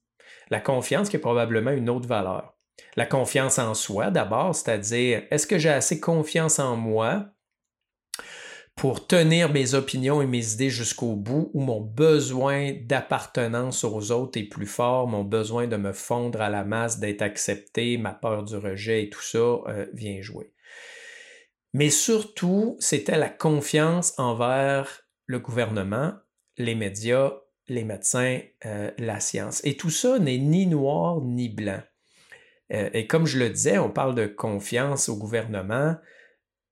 La 0.49 0.59
confiance 0.59 1.09
qui 1.09 1.17
est 1.17 1.19
probablement 1.19 1.71
une 1.71 1.89
autre 1.89 2.07
valeur. 2.07 2.53
La 2.95 3.05
confiance 3.05 3.59
en 3.59 3.73
soi 3.73 4.11
d'abord, 4.11 4.55
c'est-à-dire 4.55 5.23
est-ce 5.29 5.47
que 5.47 5.57
j'ai 5.57 5.69
assez 5.69 5.99
confiance 5.99 6.59
en 6.59 6.75
moi 6.75 7.29
pour 8.77 9.07
tenir 9.07 9.51
mes 9.51 9.73
opinions 9.73 10.21
et 10.21 10.27
mes 10.27 10.53
idées 10.53 10.69
jusqu'au 10.69 11.15
bout, 11.15 11.49
où 11.55 11.61
mon 11.61 11.81
besoin 11.81 12.73
d'appartenance 12.73 13.83
aux 13.83 14.11
autres 14.11 14.39
est 14.39 14.43
plus 14.43 14.67
fort, 14.67 15.07
mon 15.07 15.23
besoin 15.23 15.65
de 15.65 15.77
me 15.77 15.93
fondre 15.93 16.41
à 16.41 16.49
la 16.49 16.63
masse, 16.63 16.99
d'être 16.99 17.23
accepté, 17.23 17.97
ma 17.97 18.13
peur 18.13 18.43
du 18.43 18.55
rejet 18.55 19.03
et 19.03 19.09
tout 19.09 19.21
ça 19.21 19.39
euh, 19.39 19.87
vient 19.93 20.21
jouer. 20.21 20.53
Mais 21.73 21.89
surtout, 21.89 22.77
c'était 22.79 23.17
la 23.17 23.29
confiance 23.29 24.13
envers 24.19 25.01
le 25.25 25.39
gouvernement, 25.39 26.13
les 26.57 26.75
médias, 26.75 27.33
les 27.67 27.83
médecins, 27.83 28.39
euh, 28.67 28.91
la 28.99 29.19
science. 29.19 29.59
Et 29.65 29.75
tout 29.75 29.89
ça 29.89 30.19
n'est 30.19 30.37
ni 30.37 30.67
noir 30.67 31.21
ni 31.21 31.49
blanc. 31.49 31.81
Euh, 32.71 32.91
et 32.93 33.07
comme 33.07 33.25
je 33.25 33.39
le 33.39 33.49
disais, 33.49 33.79
on 33.79 33.89
parle 33.89 34.13
de 34.13 34.27
confiance 34.27 35.09
au 35.09 35.17
gouvernement, 35.17 35.95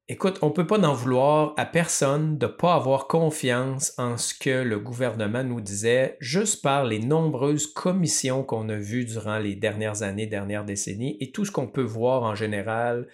Écoute, 0.08 0.38
on 0.44 0.50
ne 0.50 0.54
peut 0.54 0.68
pas 0.68 0.78
en 0.78 0.94
vouloir 0.94 1.56
à 1.58 1.66
personne 1.66 2.38
de 2.38 2.46
ne 2.46 2.52
pas 2.52 2.76
avoir 2.76 3.08
confiance 3.08 3.92
en 3.98 4.18
ce 4.18 4.36
que 4.36 4.62
le 4.62 4.78
gouvernement 4.78 5.44
nous 5.44 5.62
disait 5.62 6.16
juste 6.20 6.62
par 6.62 6.86
les 6.86 7.00
nombreuses 7.00 7.66
commissions 7.66 8.44
qu'on 8.44 8.70
a 8.70 8.76
vues 8.76 9.06
durant 9.06 9.40
les 9.40 9.56
dernières 9.56 10.04
années, 10.04 10.28
dernières 10.28 10.64
décennies 10.64 11.18
et 11.22 11.32
tout 11.32 11.44
ce 11.44 11.50
qu'on 11.50 11.66
peut 11.66 11.82
voir 11.82 12.22
en 12.22 12.36
général 12.36 13.08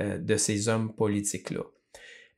euh, 0.00 0.16
de 0.16 0.36
ces 0.36 0.70
hommes 0.70 0.94
politiques-là. 0.94 1.64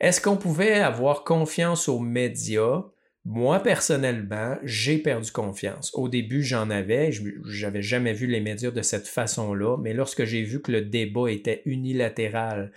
Est-ce 0.00 0.20
qu'on 0.20 0.36
pouvait 0.36 0.80
avoir 0.80 1.22
confiance 1.22 1.88
aux 1.88 2.00
médias? 2.00 2.82
Moi, 3.24 3.60
personnellement, 3.60 4.58
j'ai 4.64 4.98
perdu 4.98 5.30
confiance. 5.30 5.92
Au 5.94 6.08
début, 6.08 6.42
j'en 6.42 6.68
avais, 6.68 7.12
j'avais 7.44 7.80
jamais 7.80 8.12
vu 8.12 8.26
les 8.26 8.40
médias 8.40 8.72
de 8.72 8.82
cette 8.82 9.06
façon-là, 9.06 9.76
mais 9.78 9.94
lorsque 9.94 10.24
j'ai 10.24 10.42
vu 10.42 10.60
que 10.60 10.72
le 10.72 10.82
débat 10.82 11.30
était 11.30 11.62
unilatéral 11.64 12.72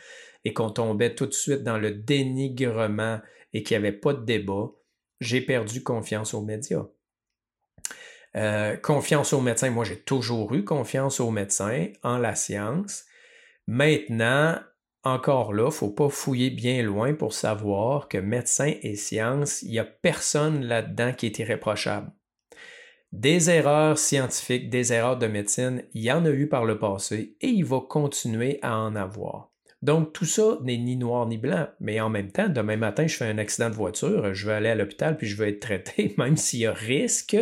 et 0.48 0.54
qu'on 0.54 0.70
tombait 0.70 1.14
tout 1.14 1.26
de 1.26 1.34
suite 1.34 1.64
dans 1.64 1.78
le 1.78 1.92
dénigrement 1.92 3.20
et 3.52 3.64
qu'il 3.64 3.78
n'y 3.78 3.86
avait 3.86 3.98
pas 3.98 4.14
de 4.14 4.24
débat, 4.24 4.72
j'ai 5.20 5.42
perdu 5.42 5.84
confiance 5.84 6.34
aux 6.34 6.42
médias. 6.42 6.86
Euh, 8.38 8.78
confiance 8.78 9.34
aux 9.34 9.42
médecins, 9.42 9.72
moi 9.72 9.84
j'ai 9.84 10.00
toujours 10.00 10.54
eu 10.54 10.64
confiance 10.64 11.20
aux 11.20 11.32
médecins, 11.32 11.88
en 12.02 12.18
la 12.18 12.34
science. 12.34 13.04
Maintenant, 13.68 14.58
encore 15.04 15.52
là, 15.52 15.64
il 15.64 15.66
ne 15.66 15.72
faut 15.72 15.90
pas 15.90 16.08
fouiller 16.08 16.50
bien 16.50 16.82
loin 16.82 17.14
pour 17.14 17.34
savoir 17.34 18.08
que 18.08 18.18
médecin 18.18 18.74
et 18.82 18.96
science, 18.96 19.64
il 19.64 19.72
n'y 19.72 19.80
a 19.80 19.84
personne 19.84 20.64
là-dedans 20.64 21.12
qui 21.12 21.26
est 21.26 21.40
irréprochable. 21.40 22.10
Des 23.12 23.50
erreurs 23.50 24.00
scientifiques, 24.00 24.70
des 24.70 24.94
erreurs 24.94 25.18
de 25.18 25.28
médecine, 25.28 25.84
il 25.94 26.04
y 26.04 26.12
en 26.14 26.24
a 26.24 26.30
eu 26.30 26.48
par 26.48 26.64
le 26.64 26.80
passé 26.80 27.36
et 27.42 27.50
il 27.50 27.66
va 27.66 27.82
continuer 27.82 28.60
à 28.62 28.78
en 28.78 28.96
avoir. 28.96 29.52
Donc 29.82 30.12
tout 30.14 30.26
ça 30.26 30.58
n'est 30.64 30.78
ni 30.78 30.98
noir 30.98 31.28
ni 31.28 31.38
blanc, 31.38 31.68
mais 31.80 32.00
en 32.00 32.10
même 32.10 32.32
temps, 32.32 32.50
demain 32.50 32.78
matin, 32.78 33.06
je 33.06 33.16
fais 33.16 33.26
un 33.26 33.38
accident 33.38 33.70
de 33.70 33.76
voiture, 33.76 34.34
je 34.34 34.48
vais 34.48 34.54
aller 34.54 34.70
à 34.70 34.76
l'hôpital 34.76 35.18
puis 35.18 35.28
je 35.28 35.36
vais 35.36 35.50
être 35.50 35.60
traité, 35.60 36.16
même 36.18 36.38
s'il 36.38 36.60
y 36.60 36.66
a 36.66 36.74
risque 36.74 37.38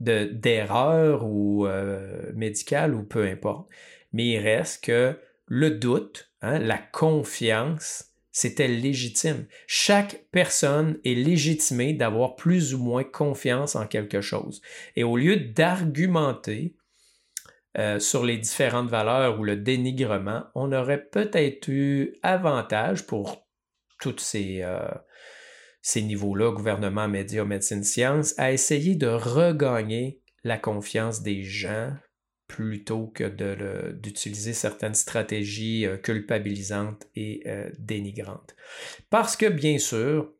d'erreur 0.00 1.24
ou 1.24 1.66
euh, 1.66 2.32
médicale 2.34 2.94
ou 2.94 3.04
peu 3.04 3.24
importe. 3.24 3.68
Mais 4.12 4.26
il 4.26 4.38
reste 4.38 4.84
que 4.84 5.16
le 5.46 5.70
doute, 5.70 6.30
hein, 6.42 6.58
la 6.58 6.78
confiance, 6.78 8.12
c'était 8.32 8.68
légitime. 8.68 9.46
Chaque 9.66 10.24
personne 10.32 10.98
est 11.04 11.14
légitimée 11.14 11.92
d'avoir 11.92 12.34
plus 12.34 12.74
ou 12.74 12.78
moins 12.78 13.04
confiance 13.04 13.76
en 13.76 13.86
quelque 13.86 14.20
chose. 14.20 14.60
Et 14.96 15.04
au 15.04 15.16
lieu 15.16 15.36
d'argumenter 15.36 16.74
euh, 17.76 17.98
sur 17.98 18.24
les 18.24 18.38
différentes 18.38 18.88
valeurs 18.88 19.40
ou 19.40 19.44
le 19.44 19.56
dénigrement, 19.56 20.44
on 20.54 20.72
aurait 20.72 21.04
peut-être 21.04 21.68
eu 21.68 22.14
avantage 22.22 23.04
pour 23.06 23.44
tous 24.00 24.18
ces, 24.18 24.60
euh, 24.62 24.88
niveaux-là, 25.96 26.52
gouvernement, 26.52 27.08
médias, 27.08 27.44
médecine, 27.44 27.82
sciences, 27.82 28.38
à 28.38 28.52
essayer 28.52 28.94
de 28.94 29.08
regagner 29.08 30.20
la 30.44 30.56
confiance 30.56 31.22
des 31.22 31.42
gens 31.42 31.92
plutôt 32.46 33.08
que 33.08 33.24
d'utiliser 33.92 34.52
certaines 34.52 34.94
stratégies 34.94 35.86
euh, 35.86 35.96
culpabilisantes 35.96 37.08
et 37.16 37.42
dénigrantes. 37.78 38.54
Parce 39.10 39.36
que, 39.36 39.46
bien 39.46 39.78
sûr, 39.78 40.32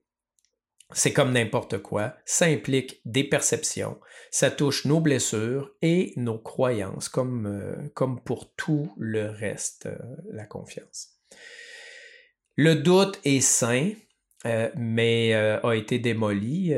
c'est 0.95 1.13
comme 1.13 1.33
n'importe 1.33 1.79
quoi, 1.79 2.17
ça 2.25 2.47
implique 2.47 3.01
des 3.05 3.25
perceptions, 3.25 3.99
ça 4.31 4.51
touche 4.51 4.87
nos 4.87 5.01
blessures 5.01 5.71
et 5.83 6.13
nos 6.17 6.39
croyances, 6.39 7.09
comme, 7.09 7.47
euh, 7.47 7.89
comme 7.95 8.21
pour 8.21 8.55
tout 8.55 8.93
le 8.97 9.29
reste, 9.29 9.89
la 10.33 10.47
confiance. 10.47 11.19
Le 12.57 12.77
doute 12.77 13.21
est 13.25 13.41
sain, 13.41 13.93
mais 14.77 15.35
a 15.35 15.73
été 15.73 15.99
démoli 15.99 16.73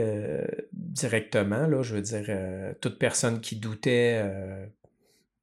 directement. 0.72 1.66
Là, 1.66 1.82
je 1.82 1.96
veux 1.96 2.00
dire, 2.00 2.74
toute 2.80 2.98
personne 2.98 3.40
qui 3.40 3.56
doutait 3.56 4.22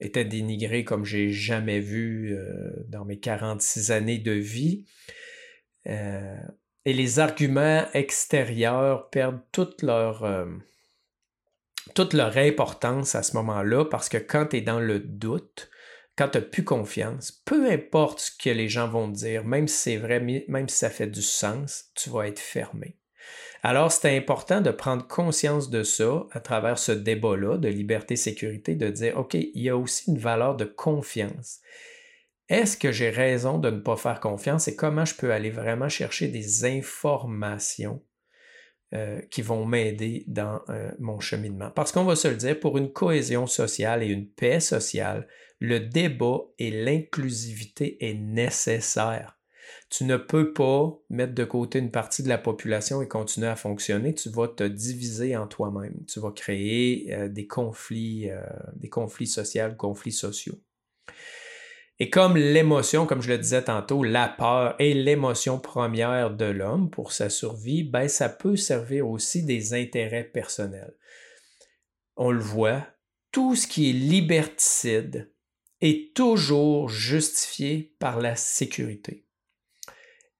était 0.03 0.25
dénigré 0.25 0.83
comme 0.83 1.05
j'ai 1.05 1.31
jamais 1.31 1.79
vu 1.79 2.35
euh, 2.35 2.71
dans 2.87 3.05
mes 3.05 3.19
46 3.19 3.91
années 3.91 4.19
de 4.19 4.31
vie. 4.31 4.85
Et 6.85 6.93
les 6.93 7.19
arguments 7.19 7.85
extérieurs 7.93 9.09
perdent 9.09 9.41
toute 9.51 9.81
leur, 9.83 10.23
euh, 10.23 10.45
toute 11.95 12.13
leur 12.13 12.37
importance 12.37 13.15
à 13.15 13.23
ce 13.23 13.35
moment-là 13.37 13.85
parce 13.85 14.09
que 14.09 14.17
quand 14.17 14.47
tu 14.47 14.57
es 14.57 14.61
dans 14.61 14.79
le 14.79 14.99
doute, 14.99 15.69
quand 16.17 16.29
tu 16.29 16.37
n'as 16.37 16.43
plus 16.43 16.63
confiance, 16.63 17.31
peu 17.31 17.71
importe 17.71 18.19
ce 18.19 18.31
que 18.31 18.49
les 18.49 18.69
gens 18.69 18.87
vont 18.87 19.07
dire, 19.07 19.45
même 19.45 19.67
si 19.67 19.77
c'est 19.77 19.97
vrai, 19.97 20.19
même 20.19 20.69
si 20.69 20.77
ça 20.77 20.89
fait 20.89 21.07
du 21.07 21.21
sens, 21.21 21.85
tu 21.95 22.09
vas 22.09 22.27
être 22.27 22.39
fermé. 22.39 22.97
Alors, 23.65 23.93
c'est 23.93 24.15
important 24.15 24.59
de 24.59 24.71
prendre 24.71 25.07
conscience 25.07 25.69
de 25.69 25.83
ça 25.83 26.25
à 26.31 26.41
travers 26.41 26.77
ce 26.77 26.91
débat-là 26.91 27.57
de 27.57 27.69
liberté-sécurité, 27.69 28.75
de 28.75 28.89
dire, 28.89 29.17
OK, 29.17 29.35
il 29.35 29.61
y 29.61 29.69
a 29.69 29.77
aussi 29.77 30.11
une 30.11 30.17
valeur 30.17 30.57
de 30.57 30.65
confiance. 30.65 31.61
Est-ce 32.49 32.75
que 32.75 32.91
j'ai 32.91 33.09
raison 33.09 33.57
de 33.57 33.69
ne 33.69 33.79
pas 33.79 33.95
faire 33.95 34.19
confiance 34.19 34.67
et 34.67 34.75
comment 34.75 35.05
je 35.05 35.15
peux 35.15 35.31
aller 35.31 35.49
vraiment 35.49 35.87
chercher 35.87 36.27
des 36.27 36.65
informations 36.65 38.03
euh, 38.93 39.21
qui 39.31 39.41
vont 39.41 39.65
m'aider 39.65 40.25
dans 40.27 40.61
euh, 40.67 40.91
mon 40.99 41.21
cheminement? 41.21 41.71
Parce 41.71 41.93
qu'on 41.93 42.03
va 42.03 42.17
se 42.17 42.27
le 42.27 42.35
dire, 42.35 42.59
pour 42.59 42.77
une 42.77 42.91
cohésion 42.91 43.47
sociale 43.47 44.03
et 44.03 44.07
une 44.07 44.29
paix 44.29 44.59
sociale, 44.59 45.27
le 45.59 45.79
débat 45.79 46.41
et 46.59 46.69
l'inclusivité 46.69 48.05
est 48.05 48.13
nécessaire. 48.13 49.39
Tu 49.89 50.03
ne 50.03 50.17
peux 50.17 50.51
pas 50.51 50.99
mettre 51.09 51.33
de 51.33 51.45
côté 51.45 51.79
une 51.79 51.91
partie 51.91 52.23
de 52.23 52.29
la 52.29 52.37
population 52.37 53.01
et 53.01 53.07
continuer 53.07 53.47
à 53.47 53.55
fonctionner. 53.55 54.13
Tu 54.13 54.29
vas 54.29 54.49
te 54.49 54.63
diviser 54.65 55.37
en 55.37 55.47
toi-même. 55.47 56.03
Tu 56.07 56.19
vas 56.19 56.31
créer 56.31 57.13
euh, 57.13 57.29
des 57.29 57.47
conflits, 57.47 58.29
des 58.75 58.89
conflits 58.89 59.27
sociaux, 59.27 59.73
conflits 59.77 60.11
sociaux. 60.11 60.59
Et 62.03 62.09
comme 62.09 62.35
l'émotion, 62.35 63.05
comme 63.05 63.21
je 63.21 63.29
le 63.29 63.37
disais 63.37 63.63
tantôt, 63.63 64.03
la 64.03 64.27
peur 64.27 64.75
est 64.77 64.93
l'émotion 64.93 65.57
première 65.57 66.31
de 66.31 66.43
l'homme 66.43 66.89
pour 66.89 67.13
sa 67.13 67.29
survie, 67.29 67.85
ben 67.85 68.09
ça 68.09 68.27
peut 68.27 68.57
servir 68.57 69.07
aussi 69.07 69.43
des 69.45 69.73
intérêts 69.73 70.25
personnels. 70.25 70.97
On 72.17 72.31
le 72.31 72.41
voit, 72.41 72.85
tout 73.31 73.55
ce 73.55 73.67
qui 73.67 73.89
est 73.89 73.93
liberticide 73.93 75.31
est 75.79 76.13
toujours 76.13 76.89
justifié 76.89 77.95
par 77.99 78.19
la 78.19 78.35
sécurité. 78.35 79.25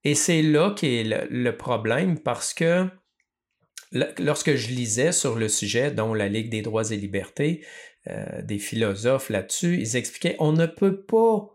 Et 0.04 0.14
c'est 0.14 0.42
là 0.42 0.74
qu'est 0.76 1.02
le, 1.02 1.56
problème 1.56 2.18
parce 2.18 2.52
que 2.52 2.86
lorsque 4.18 4.54
je 4.54 4.68
lisais 4.68 5.12
sur 5.12 5.34
le 5.34 5.48
sujet, 5.48 5.90
dont 5.90 6.12
la 6.12 6.28
Ligue 6.28 6.50
des 6.50 6.60
droits 6.60 6.90
et 6.90 6.96
libertés, 6.98 7.64
euh, 8.08 8.42
des 8.42 8.58
philosophes 8.58 9.30
là-dessus, 9.30 9.78
ils 9.80 9.96
expliquaient 9.96 10.36
on 10.40 10.52
ne 10.52 10.66
peut 10.66 11.00
pas 11.00 11.53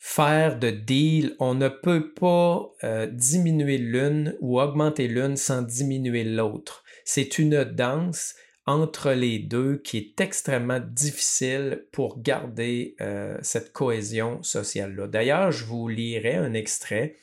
faire 0.00 0.58
de 0.58 0.70
deal, 0.70 1.36
on 1.38 1.54
ne 1.54 1.68
peut 1.68 2.12
pas 2.14 2.72
euh, 2.82 3.06
diminuer 3.06 3.76
l'une 3.76 4.34
ou 4.40 4.58
augmenter 4.58 5.06
l'une 5.06 5.36
sans 5.36 5.60
diminuer 5.60 6.24
l'autre. 6.24 6.82
C'est 7.04 7.38
une 7.38 7.62
danse 7.64 8.34
entre 8.66 9.12
les 9.12 9.38
deux 9.38 9.76
qui 9.76 9.98
est 9.98 10.20
extrêmement 10.20 10.80
difficile 10.80 11.84
pour 11.92 12.22
garder 12.22 12.96
euh, 13.00 13.36
cette 13.42 13.72
cohésion 13.72 14.42
sociale-là. 14.42 15.06
D'ailleurs, 15.06 15.52
je 15.52 15.64
vous 15.64 15.88
lirai 15.88 16.34
un 16.34 16.54
extrait 16.54 17.16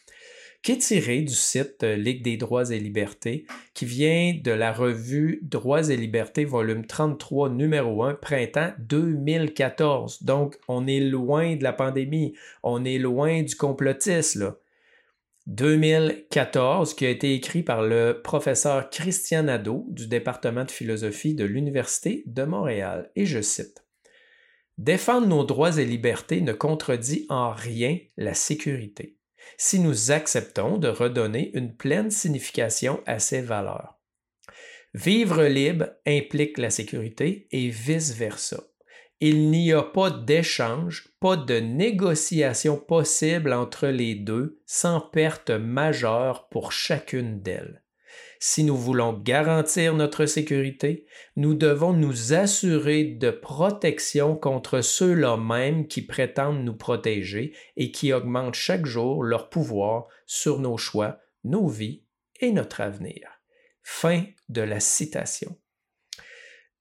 qui 0.67 0.73
est 0.73 0.79
tiré 0.79 1.21
du 1.21 1.33
site 1.33 1.81
euh, 1.83 1.95
Ligue 1.95 2.23
des 2.23 2.35
droits 2.35 2.71
et 2.71 2.77
libertés, 2.77 3.45
qui 3.73 3.85
vient 3.85 4.37
de 4.43 4.51
la 4.51 4.73
revue 4.73 5.39
Droits 5.41 5.89
et 5.89 5.95
libertés, 5.95 6.43
volume 6.43 6.85
33, 6.85 7.51
numéro 7.51 8.03
1, 8.03 8.15
printemps 8.15 8.73
2014. 8.79 10.23
Donc, 10.23 10.57
on 10.67 10.85
est 10.85 10.99
loin 10.99 11.55
de 11.55 11.63
la 11.63 11.71
pandémie, 11.71 12.33
on 12.63 12.83
est 12.83 12.97
loin 12.97 13.43
du 13.43 13.55
complotisme. 13.55 14.55
2014, 15.45 16.95
qui 16.95 17.05
a 17.05 17.11
été 17.11 17.33
écrit 17.33 17.63
par 17.63 17.81
le 17.81 18.19
professeur 18.21 18.89
Christian 18.89 19.43
Nadeau 19.43 19.85
du 19.87 20.07
département 20.07 20.65
de 20.65 20.71
philosophie 20.71 21.33
de 21.33 21.45
l'Université 21.45 22.23
de 22.25 22.43
Montréal. 22.43 23.09
Et 23.15 23.25
je 23.25 23.41
cite 23.41 23.85
Défendre 24.77 25.27
nos 25.27 25.45
droits 25.45 25.77
et 25.77 25.85
libertés 25.85 26.41
ne 26.41 26.51
contredit 26.51 27.25
en 27.29 27.51
rien 27.51 27.99
la 28.17 28.33
sécurité 28.33 29.16
si 29.57 29.79
nous 29.79 30.11
acceptons 30.11 30.77
de 30.77 30.87
redonner 30.87 31.51
une 31.53 31.75
pleine 31.75 32.11
signification 32.11 33.01
à 33.05 33.19
ces 33.19 33.41
valeurs. 33.41 33.97
Vivre 34.93 35.43
libre 35.43 35.89
implique 36.05 36.57
la 36.57 36.69
sécurité 36.69 37.47
et 37.51 37.69
vice-versa. 37.69 38.63
Il 39.19 39.49
n'y 39.49 39.73
a 39.73 39.81
pas 39.81 40.11
d'échange, 40.11 41.09
pas 41.19 41.37
de 41.37 41.59
négociation 41.59 42.77
possible 42.77 43.51
entre 43.51 43.87
les 43.87 44.15
deux 44.15 44.61
sans 44.65 45.01
perte 45.01 45.49
majeure 45.49 46.49
pour 46.49 46.71
chacune 46.71 47.41
d'elles. 47.41 47.83
Si 48.39 48.63
nous 48.63 48.77
voulons 48.77 49.13
garantir 49.13 49.93
notre 49.93 50.25
sécurité, 50.25 51.05
nous 51.35 51.53
devons 51.53 51.93
nous 51.93 52.33
assurer 52.33 53.03
de 53.03 53.31
protection 53.31 54.35
contre 54.35 54.81
ceux-là 54.81 55.37
même 55.37 55.87
qui 55.87 56.01
prétendent 56.01 56.63
nous 56.63 56.75
protéger 56.75 57.55
et 57.75 57.91
qui 57.91 58.13
augmentent 58.13 58.55
chaque 58.55 58.85
jour 58.85 59.23
leur 59.23 59.49
pouvoir 59.49 60.07
sur 60.25 60.59
nos 60.59 60.77
choix, 60.77 61.19
nos 61.43 61.67
vies 61.67 62.03
et 62.39 62.51
notre 62.51 62.81
avenir. 62.81 63.41
Fin 63.81 64.25
de 64.49 64.61
la 64.61 64.79
citation. 64.79 65.57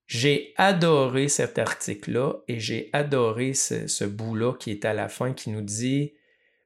J'ai 0.06 0.52
adoré 0.56 1.28
cet 1.28 1.58
article-là 1.58 2.34
et 2.46 2.60
j'ai 2.60 2.90
adoré 2.92 3.54
ce, 3.54 3.86
ce 3.86 4.04
bout-là 4.04 4.54
qui 4.54 4.70
est 4.70 4.84
à 4.84 4.94
la 4.94 5.08
fin 5.08 5.32
qui 5.32 5.50
nous 5.50 5.62
dit 5.62 6.12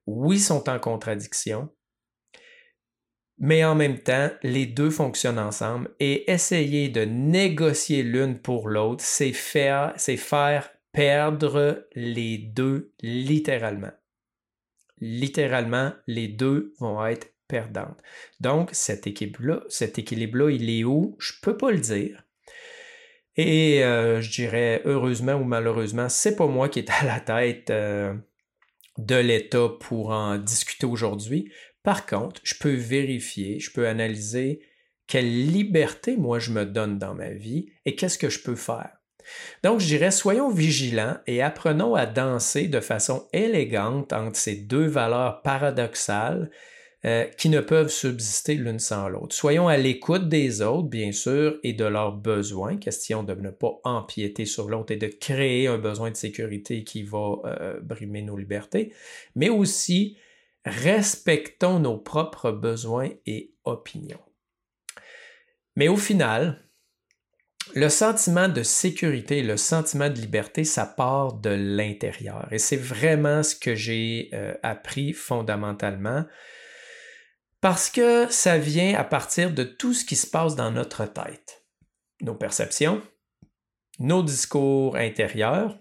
oui, 0.06 0.40
sont 0.40 0.68
en 0.68 0.78
contradiction, 0.78 1.68
mais 3.40 3.64
en 3.64 3.74
même 3.74 3.98
temps, 3.98 4.30
les 4.42 4.66
deux 4.66 4.90
fonctionnent 4.90 5.38
ensemble 5.38 5.90
et 5.98 6.30
essayer 6.30 6.90
de 6.90 7.06
négocier 7.06 8.02
l'une 8.02 8.38
pour 8.38 8.68
l'autre, 8.68 9.02
c'est 9.02 9.32
faire, 9.32 9.94
c'est 9.96 10.18
faire 10.18 10.70
perdre 10.92 11.86
les 11.94 12.36
deux 12.36 12.92
littéralement. 13.00 13.92
Littéralement, 14.98 15.92
les 16.06 16.28
deux 16.28 16.74
vont 16.80 17.04
être 17.06 17.32
perdantes. 17.48 17.98
Donc, 18.40 18.68
cet 18.72 19.06
équilibre-là, 19.06 19.62
cet 19.70 19.98
équilibre-là, 19.98 20.50
il 20.50 20.68
est 20.68 20.84
où? 20.84 21.16
Je 21.18 21.32
ne 21.32 21.40
peux 21.40 21.56
pas 21.56 21.70
le 21.70 21.78
dire. 21.78 22.22
Et 23.36 23.82
euh, 23.82 24.20
je 24.20 24.30
dirais 24.30 24.82
heureusement 24.84 25.34
ou 25.34 25.44
malheureusement, 25.44 26.10
c'est 26.10 26.36
pas 26.36 26.46
moi 26.46 26.68
qui 26.68 26.80
est 26.80 26.90
à 26.90 27.04
la 27.04 27.20
tête 27.20 27.70
euh, 27.70 28.12
de 28.98 29.16
l'État 29.16 29.68
pour 29.80 30.10
en 30.10 30.36
discuter 30.36 30.84
aujourd'hui. 30.84 31.50
Par 31.82 32.06
contre, 32.06 32.40
je 32.44 32.54
peux 32.58 32.74
vérifier, 32.74 33.58
je 33.60 33.70
peux 33.70 33.86
analyser 33.86 34.60
quelle 35.06 35.46
liberté 35.46 36.16
moi 36.16 36.38
je 36.38 36.52
me 36.52 36.64
donne 36.64 36.98
dans 36.98 37.14
ma 37.14 37.30
vie 37.30 37.66
et 37.84 37.96
qu'est-ce 37.96 38.18
que 38.18 38.30
je 38.30 38.42
peux 38.42 38.56
faire. 38.56 39.00
Donc, 39.62 39.80
je 39.80 39.86
dirais, 39.86 40.10
soyons 40.10 40.50
vigilants 40.50 41.16
et 41.26 41.42
apprenons 41.42 41.94
à 41.94 42.06
danser 42.06 42.68
de 42.68 42.80
façon 42.80 43.28
élégante 43.32 44.12
entre 44.12 44.36
ces 44.36 44.56
deux 44.56 44.86
valeurs 44.86 45.42
paradoxales 45.42 46.50
euh, 47.06 47.24
qui 47.38 47.48
ne 47.48 47.60
peuvent 47.60 47.88
subsister 47.88 48.54
l'une 48.54 48.78
sans 48.78 49.08
l'autre. 49.08 49.34
Soyons 49.34 49.68
à 49.68 49.78
l'écoute 49.78 50.28
des 50.28 50.60
autres, 50.60 50.88
bien 50.88 51.12
sûr, 51.12 51.58
et 51.62 51.72
de 51.72 51.86
leurs 51.86 52.12
besoins, 52.12 52.76
question 52.76 53.22
de 53.22 53.34
ne 53.34 53.50
pas 53.50 53.80
empiéter 53.84 54.44
sur 54.44 54.68
l'autre 54.68 54.92
et 54.92 54.96
de 54.96 55.06
créer 55.06 55.66
un 55.66 55.78
besoin 55.78 56.10
de 56.10 56.16
sécurité 56.16 56.84
qui 56.84 57.02
va 57.02 57.36
euh, 57.46 57.80
brimer 57.80 58.20
nos 58.20 58.36
libertés, 58.36 58.92
mais 59.34 59.48
aussi 59.48 60.18
respectons 60.64 61.78
nos 61.80 61.98
propres 61.98 62.52
besoins 62.52 63.10
et 63.26 63.54
opinions. 63.64 64.22
Mais 65.76 65.88
au 65.88 65.96
final, 65.96 66.70
le 67.74 67.88
sentiment 67.88 68.48
de 68.48 68.62
sécurité, 68.62 69.42
le 69.42 69.56
sentiment 69.56 70.08
de 70.08 70.14
liberté, 70.14 70.64
ça 70.64 70.86
part 70.86 71.34
de 71.34 71.50
l'intérieur. 71.50 72.48
Et 72.50 72.58
c'est 72.58 72.76
vraiment 72.76 73.42
ce 73.42 73.54
que 73.54 73.74
j'ai 73.74 74.30
euh, 74.32 74.54
appris 74.62 75.12
fondamentalement 75.12 76.24
parce 77.60 77.90
que 77.90 78.26
ça 78.30 78.58
vient 78.58 78.94
à 78.94 79.04
partir 79.04 79.52
de 79.52 79.64
tout 79.64 79.92
ce 79.94 80.04
qui 80.04 80.16
se 80.16 80.26
passe 80.26 80.56
dans 80.56 80.70
notre 80.70 81.04
tête. 81.04 81.64
Nos 82.22 82.34
perceptions, 82.34 83.02
nos 83.98 84.22
discours 84.22 84.96
intérieurs. 84.96 85.78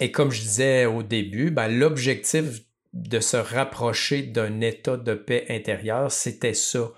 Et 0.00 0.12
comme 0.12 0.30
je 0.30 0.40
disais 0.40 0.86
au 0.86 1.02
début, 1.02 1.50
ben, 1.50 1.68
l'objectif 1.68 2.62
de 2.92 3.20
se 3.20 3.36
rapprocher 3.36 4.22
d'un 4.22 4.60
état 4.60 4.96
de 4.96 5.14
paix 5.14 5.46
intérieure, 5.48 6.10
c'était 6.10 6.54
ça 6.54 6.92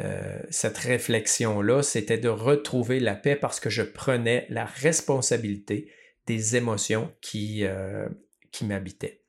euh, 0.00 0.40
cette 0.50 0.78
réflexion-là, 0.78 1.82
c'était 1.82 2.18
de 2.18 2.28
retrouver 2.28 2.98
la 2.98 3.14
paix 3.14 3.36
parce 3.36 3.60
que 3.60 3.70
je 3.70 3.82
prenais 3.82 4.46
la 4.48 4.64
responsabilité 4.64 5.92
des 6.26 6.56
émotions 6.56 7.12
qui, 7.20 7.64
euh, 7.64 8.08
qui 8.52 8.64
m'habitaient. 8.64 9.22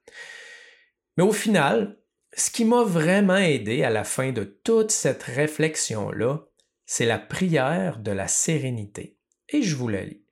Mais 1.17 1.23
au 1.23 1.33
final, 1.33 1.97
ce 2.35 2.49
qui 2.49 2.65
m'a 2.65 2.83
vraiment 2.83 3.37
aidé 3.37 3.83
à 3.83 3.89
la 3.89 4.03
fin 4.03 4.31
de 4.31 4.43
toute 4.43 4.91
cette 4.91 5.23
réflexion-là, 5.23 6.47
c'est 6.85 7.05
la 7.05 7.19
prière 7.19 7.99
de 7.99 8.11
la 8.11 8.27
sérénité. 8.27 9.17
Et 9.49 9.61
je 9.61 9.75
vous 9.75 9.89
la 9.89 10.03
lis. 10.03 10.22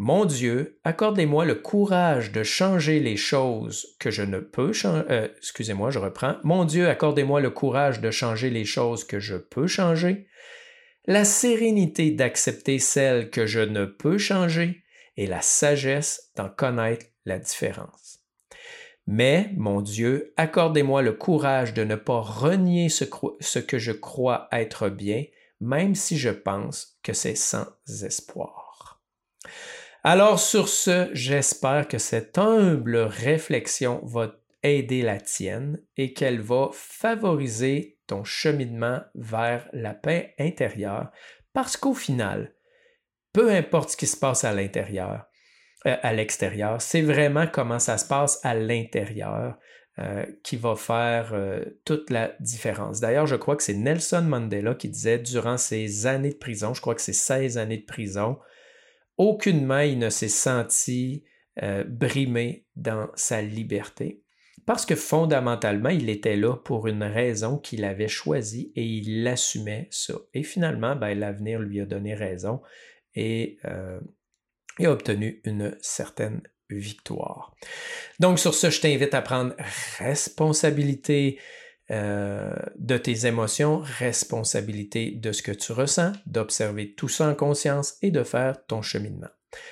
Mon 0.00 0.26
Dieu, 0.26 0.78
accordez-moi 0.84 1.44
le 1.44 1.56
courage 1.56 2.30
de 2.30 2.44
changer 2.44 3.00
les 3.00 3.16
choses 3.16 3.96
que 3.98 4.12
je 4.12 4.22
ne 4.22 4.38
peux 4.38 4.72
changer. 4.72 5.04
Euh, 5.10 5.28
excusez-moi, 5.38 5.90
je 5.90 5.98
reprends. 5.98 6.36
Mon 6.44 6.64
Dieu, 6.64 6.88
accordez-moi 6.88 7.40
le 7.40 7.50
courage 7.50 8.00
de 8.00 8.12
changer 8.12 8.48
les 8.48 8.64
choses 8.64 9.02
que 9.02 9.18
je 9.18 9.34
peux 9.34 9.66
changer, 9.66 10.28
la 11.06 11.24
sérénité 11.24 12.12
d'accepter 12.12 12.78
celles 12.78 13.28
que 13.30 13.44
je 13.44 13.58
ne 13.58 13.86
peux 13.86 14.18
changer 14.18 14.84
et 15.16 15.26
la 15.26 15.40
sagesse 15.40 16.30
d'en 16.36 16.48
connaître 16.48 17.06
la 17.24 17.40
différence. 17.40 18.20
Mais, 19.08 19.50
mon 19.56 19.80
Dieu, 19.80 20.32
accordez-moi 20.36 21.02
le 21.02 21.14
courage 21.14 21.74
de 21.74 21.82
ne 21.82 21.96
pas 21.96 22.20
renier 22.20 22.88
ce, 22.88 23.04
ce 23.40 23.58
que 23.58 23.78
je 23.78 23.92
crois 23.92 24.46
être 24.52 24.90
bien, 24.90 25.24
même 25.60 25.96
si 25.96 26.16
je 26.18 26.30
pense 26.30 27.00
que 27.02 27.12
c'est 27.12 27.34
sans 27.34 27.66
espoir. 28.04 29.00
Alors 30.04 30.38
sur 30.38 30.68
ce, 30.68 31.10
j'espère 31.12 31.88
que 31.88 31.98
cette 31.98 32.38
humble 32.38 32.96
réflexion 32.98 34.00
va 34.04 34.36
aider 34.62 35.02
la 35.02 35.20
tienne 35.20 35.80
et 35.96 36.12
qu'elle 36.12 36.40
va 36.40 36.70
favoriser 36.72 37.98
ton 38.06 38.24
cheminement 38.24 39.00
vers 39.14 39.68
la 39.72 39.94
paix 39.94 40.34
intérieure 40.38 41.10
parce 41.52 41.76
qu'au 41.76 41.94
final, 41.94 42.54
peu 43.32 43.50
importe 43.50 43.90
ce 43.90 43.96
qui 43.96 44.06
se 44.06 44.16
passe 44.16 44.44
à 44.44 44.52
l'intérieur, 44.52 45.26
euh, 45.86 45.96
à 46.02 46.12
l'extérieur, 46.12 46.80
c'est 46.80 47.02
vraiment 47.02 47.46
comment 47.46 47.78
ça 47.78 47.98
se 47.98 48.06
passe 48.06 48.40
à 48.44 48.54
l'intérieur 48.54 49.58
euh, 49.98 50.24
qui 50.44 50.56
va 50.56 50.76
faire 50.76 51.30
euh, 51.32 51.64
toute 51.84 52.10
la 52.10 52.32
différence. 52.40 53.00
D'ailleurs, 53.00 53.26
je 53.26 53.36
crois 53.36 53.56
que 53.56 53.62
c'est 53.62 53.74
Nelson 53.74 54.22
Mandela 54.22 54.74
qui 54.74 54.88
disait 54.88 55.18
durant 55.18 55.56
ses 55.56 56.06
années 56.06 56.30
de 56.30 56.36
prison, 56.36 56.74
je 56.74 56.80
crois 56.80 56.94
que 56.94 57.00
c'est 57.00 57.12
16 57.12 57.58
années 57.58 57.78
de 57.78 57.86
prison, 57.86 58.38
aucunement 59.18 59.80
il 59.80 59.98
ne 59.98 60.10
s'est 60.10 60.28
senti 60.28 61.24
euh, 61.62 61.84
brimé 61.84 62.66
dans 62.76 63.08
sa 63.14 63.42
liberté, 63.42 64.22
parce 64.64 64.86
que 64.86 64.94
fondamentalement, 64.94 65.88
il 65.88 66.08
était 66.08 66.36
là 66.36 66.54
pour 66.54 66.86
une 66.88 67.02
raison 67.02 67.58
qu'il 67.58 67.84
avait 67.84 68.08
choisie 68.08 68.72
et 68.76 68.84
il 68.84 69.26
assumait 69.26 69.88
ça. 69.90 70.14
Et 70.34 70.42
finalement, 70.42 70.94
ben, 70.94 71.18
l'avenir 71.18 71.58
lui 71.58 71.80
a 71.80 71.86
donné 71.86 72.14
raison 72.14 72.60
et 73.14 73.58
euh, 73.64 73.98
a 74.78 74.90
obtenu 74.90 75.40
une 75.44 75.76
certaine 75.80 76.42
victoire. 76.70 77.56
Donc 78.20 78.38
sur 78.38 78.54
ce, 78.54 78.70
je 78.70 78.80
t'invite 78.80 79.14
à 79.14 79.22
prendre 79.22 79.54
responsabilité 79.98 81.38
euh, 81.90 82.54
de 82.76 82.98
tes 82.98 83.26
émotions, 83.26 83.82
responsabilité 83.82 85.10
de 85.12 85.32
ce 85.32 85.42
que 85.42 85.52
tu 85.52 85.72
ressens, 85.72 86.12
d'observer 86.26 86.92
tout 86.92 87.08
ça 87.08 87.28
en 87.28 87.34
conscience 87.34 87.96
et 88.02 88.10
de 88.10 88.22
faire 88.22 88.66
ton 88.66 88.82
cheminement. 88.82 89.28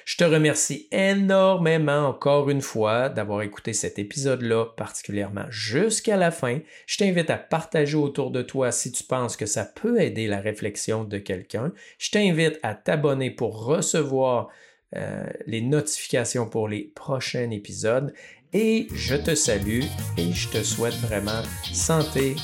Je 0.07 0.17
te 0.17 0.25
remercie 0.25 0.89
énormément 0.91 2.09
encore 2.09 2.49
une 2.49 2.63
fois 2.63 3.11
d'avoir 3.11 3.43
écouté 3.43 3.75
cet 3.75 3.99
épisode-là, 3.99 4.67
particulièrement 4.77 5.45
jusqu'à 5.51 6.17
la 6.17 6.31
fin. 6.31 6.61
Je 6.87 6.97
t'invite 6.97 7.29
à 7.29 7.37
partager 7.37 7.97
autour 7.97 8.31
de 8.31 8.41
toi 8.41 8.73
si 8.73 8.91
tu 8.91 9.05
penses 9.05 9.37
que 9.37 9.45
ça 9.45 9.67
peut 9.67 10.01
aider 10.01 10.27
la 10.27 10.41
réflexion 10.41 11.05
de 11.05 11.19
quelqu'un. 11.19 11.73
Je 11.99 12.11
t'invite 12.11 12.59
à 12.63 12.75
t'abonner 12.75 13.31
pour 13.31 13.67
recevoir 13.67 14.49
euh, 14.95 15.27
les 15.47 15.61
notifications 15.61 16.49
pour 16.49 16.69
les 16.69 16.85
prochains 16.95 17.51
épisodes. 17.51 18.15
Et 18.59 18.89
je 18.95 19.17
te 19.17 19.35
salue 19.35 19.83
et 20.17 20.33
je 20.33 20.49
te 20.49 20.63
souhaite 20.63 20.95
vraiment 20.95 21.43
santé, 21.75 22.37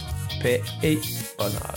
paix 0.43 0.61
et 0.83 0.99
bonheur. 1.39 1.75